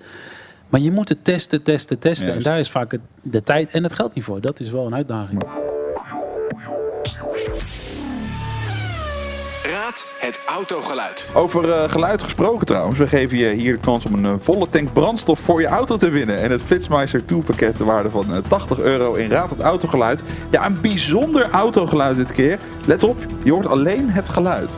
[0.69, 2.27] Maar je moet het testen, testen, testen.
[2.27, 2.45] Juist.
[2.45, 4.41] En daar is vaak de tijd en het geld niet voor.
[4.41, 5.43] Dat is wel een uitdaging.
[10.30, 11.25] Het autogeluid.
[11.34, 12.97] Over eh, geluid gesproken trouwens.
[12.97, 15.97] We geven je hier de kans om een eh, volle tank brandstof voor je auto
[15.97, 16.39] te winnen.
[16.39, 20.23] En het Flitsmeister 2 pakket ter waarde van eh, 80 euro in Raad het autogeluid.
[20.49, 22.59] Ja, een bijzonder autogeluid dit keer.
[22.86, 24.77] Let op, je hoort alleen het geluid.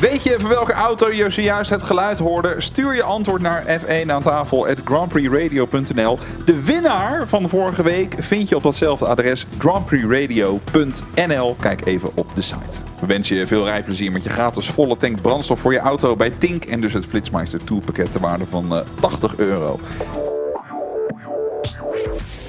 [0.00, 2.54] Weet je van welke auto je zojuist het geluid hoorde?
[2.58, 6.18] Stuur je antwoord naar F1 aan tafel at grandprixradio.nl.
[6.44, 11.56] De winnaar van vorige week vind je op datzelfde adres grandprixradio.nl.
[11.60, 12.78] Kijk even op de site.
[13.00, 16.30] We wensen je veel rijplezier met je gratis volle tank brandstof voor je auto bij
[16.30, 16.64] Tink.
[16.64, 19.80] En dus het Flitsmeister 2 pakket ter waarde van eh, 80 euro.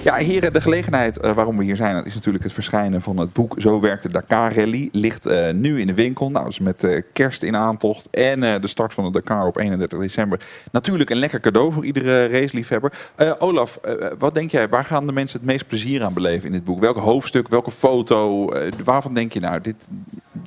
[0.08, 3.18] Ja, heren, de gelegenheid eh, waarom we hier zijn, dat is natuurlijk het verschijnen van
[3.18, 4.90] het boek Zo werkt de Dakar Rally.
[4.92, 6.32] Ligt eh, nu in de winkel.
[6.32, 10.00] Nou, dus met eh, kerst in aantocht en de start van de Dakar op 31
[10.00, 10.40] december.
[10.72, 12.92] Natuurlijk een lekker cadeau voor iedere raceliefhebber.
[13.40, 13.80] Olaf,
[14.18, 16.80] wat denk jij, waar gaan de mensen het meest plezier aan beleven in dit boek?
[16.80, 18.52] Welke hoofdstuk, welke foto,
[18.84, 19.88] waarvan denk je nou, dit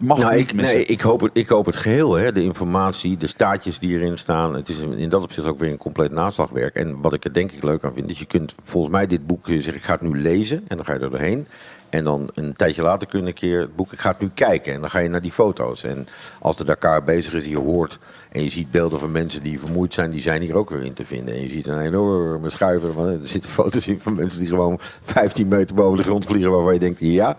[0.01, 0.75] mag Nou, niet ik, missen?
[0.75, 2.13] nee, ik, hoop het, ik hoop het geheel.
[2.13, 2.33] Hè.
[2.33, 4.55] De informatie, de staatjes die erin staan.
[4.55, 6.75] Het is in dat opzicht ook weer een compleet naslagwerk.
[6.75, 9.27] En wat ik er denk ik leuk aan vind, is je kunt volgens mij dit
[9.27, 10.65] boek je zeggen, ik ga het nu lezen.
[10.69, 11.47] En dan ga je er doorheen.
[11.91, 14.31] En dan een tijdje later kun je een keer het boek, ik ga het nu
[14.35, 14.75] kijken.
[14.75, 15.85] En dan ga je naar die foto's.
[15.85, 17.99] En als de Dakar bezig is, je hoort
[18.33, 20.93] en je ziet beelden van mensen die vermoeid zijn, die zijn hier ook weer in
[20.93, 21.35] te vinden.
[21.35, 22.93] En je ziet een enorme schuiver.
[22.93, 26.51] Van, er zitten foto's in van mensen die gewoon 15 meter boven de grond vliegen,
[26.51, 27.37] waarvan je denkt, ja.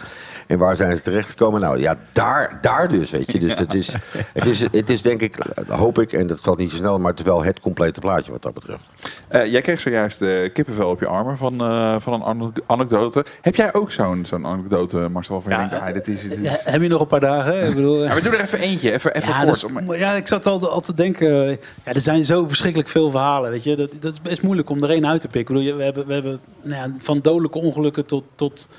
[0.48, 1.62] En waar zijn ze terechtgekomen?
[1.62, 3.40] Nou ja, daar, daar dus, weet je.
[3.40, 3.96] Dus het, is,
[4.34, 5.36] het, is, het is denk ik,
[5.68, 8.32] hoop ik, en dat zal niet zo snel, maar het is wel het complete plaatje
[8.32, 8.88] wat dat betreft.
[9.28, 13.26] Eh, jij kreeg zojuist eh, kippenvel op je armen van, eh, van een ane- anekdote.
[13.42, 16.22] Heb jij ook zo'n zo'n anekdote, Marcel, je Ja, denkt, ah, dit is...
[16.22, 16.44] Dit is...
[16.44, 17.68] Ja, heb je nog een paar dagen?
[17.68, 19.66] Ik bedoel, Ja, maar doe er even eentje, even, even ja, kort.
[19.66, 21.44] om- ja, ik zat altijd, altijd te denken.
[21.46, 21.50] eh,
[21.84, 23.52] Ja, er zijn zo verschrikkelijk veel verhalen.
[23.52, 23.76] Weet je?
[23.76, 25.56] Dat, dat is best moeilijk om er één uit te pikken.
[25.56, 28.24] Ik bedoel, je- we hebben, we hebben nou ja, van dodelijke ongelukken tot.
[28.36, 28.70] tot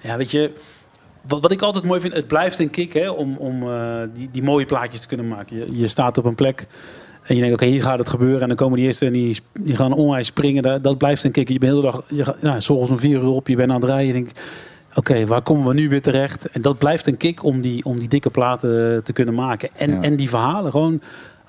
[0.00, 0.50] ja, weet je,
[1.28, 4.28] wat, wat ik altijd mooi vind, het blijft een kick hè, om, om eh, die,
[4.32, 5.56] die mooie plaatjes te kunnen maken.
[5.56, 6.66] Je, je staat op een plek
[7.22, 8.40] en je denkt, oké, hier gaat het gebeuren.
[8.40, 10.62] En dan komen die eerste en die, die gaan onwijs springen.
[10.62, 11.48] Dat, dat blijft een kick.
[11.48, 13.70] Je bent de hele dag, je, gaat- ja, s'ochtends om vier uur op, je bent
[13.70, 14.06] aan het rijden.
[14.06, 14.40] Je denkt,
[14.94, 16.46] oké, waar komen we nu weer terecht?
[16.50, 19.68] En dat blijft een kick om die, om die dikke platen te kunnen maken.
[19.74, 20.00] En, Ja.
[20.02, 21.00] en die verhalen, gewoon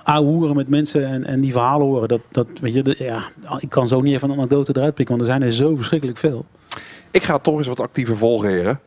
[0.03, 2.07] ouwehoeren met mensen en, en die verhalen horen.
[2.07, 3.23] Dat, dat, weet je, ja,
[3.59, 6.17] ik kan zo niet even een anekdote eruit pikken, want er zijn er zo verschrikkelijk
[6.17, 6.45] veel.
[7.11, 8.79] Ik ga toch eens wat actiever volgen, heren.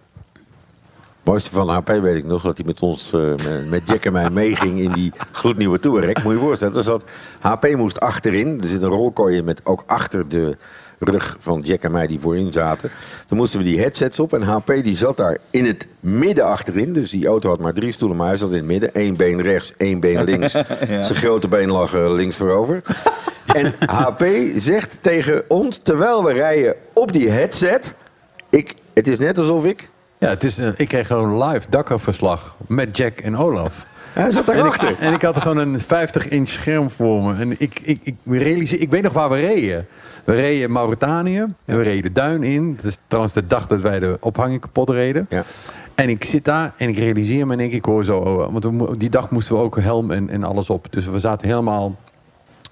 [1.16, 3.32] Het mooiste van HP weet ik nog, dat hij met ons, eh,
[3.68, 6.22] met, Jack en mij meeging in die gloednieuwe Touareg.
[6.22, 7.04] Moet je je voorstellen, dus dat
[7.40, 8.60] HP moest achterin.
[8.62, 10.56] Er zit een rolkooien met ook achter de
[10.98, 12.90] rug van Jack en mij die voorin zaten.
[13.26, 16.92] Toen moesten we die headsets op en HP die zat daar in het midden achterin.
[16.92, 18.90] Dus die auto had maar drie stoelen, maar hij zat in het midden.
[18.92, 20.52] Eén been rechts, één been links.
[21.06, 22.82] Zijn grote been lag eh, links voorover.
[23.48, 24.24] En HP
[24.56, 27.94] zegt tegen ons, terwijl we rijden op die headset...
[28.50, 29.90] Ik, het is net alsof ik...
[30.18, 33.86] Ja, het is, eh, ik kreeg gewoon live Dakar-verslag met Jack en Olaf.
[34.22, 34.90] Hij zat En daarachter.
[34.90, 37.34] ik, en ik had er gewoon een 50-inch scherm voor me.
[37.34, 39.86] En ik, ik, ik, realiseer, ik weet nog waar we reden.
[40.24, 42.72] We reden in Mauritanië en we reden de duin in.
[42.76, 45.26] Het is trouwens de dag dat wij de ophanging kapot reden.
[45.28, 45.44] Ja.
[45.94, 48.18] En ik zit daar en ik realiseer me en denk ik hoor zo...
[48.18, 50.86] oh, want we die dag moesten we ook helm en, en alles op.
[50.90, 51.96] Dus we zaten helemaal...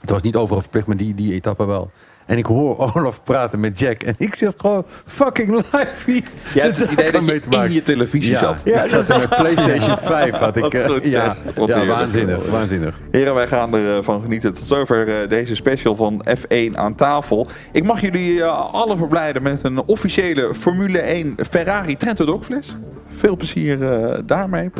[0.00, 1.90] Het was niet overal verplicht, maar die, die etappe wel.
[2.26, 4.02] En ik hoor Olaf praten met Jack.
[4.02, 6.22] En ik zit gewoon fucking live hier.
[6.54, 8.38] Jij hebt het idee dat je te in je televisie ja.
[8.38, 8.62] zat.
[8.64, 10.30] Ja, ik zat in mijn PlayStation 5.
[10.30, 11.10] Had ik, eh, goed, zeg.
[11.12, 11.98] ja, Wat ja heerlijk.
[11.98, 12.94] waanzinnig, waanzinnig.
[13.10, 14.54] Heren, wij gaan ervan genieten.
[14.54, 17.48] Tot zover eh, deze special van F1 aan tafel.
[17.72, 22.76] Ik mag jullie eh, alle verblijden met een officiële Formule 1 Ferrari Trento Dogfles.
[23.16, 24.70] Veel plezier eh, daarmee.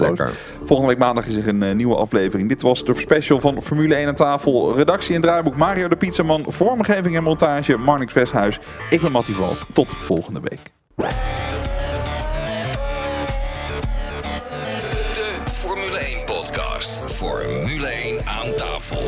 [0.64, 2.49] Volgende week maandag is er een eh, nieuwe aflevering.
[2.49, 4.76] Dit was de special van Formule 1 aan tafel.
[4.76, 6.45] Redactie en draaiboek Mario de Pizzaman.
[6.49, 8.59] Vormgeving en montage Marnix Westhuis.
[8.91, 9.59] Ik ben Mattie Valk.
[9.72, 10.61] Tot volgende week.
[15.14, 17.01] De Formule 1 podcast.
[17.12, 19.03] Formule 1 aan tafel.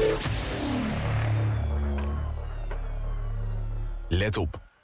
[4.08, 4.67] Let op.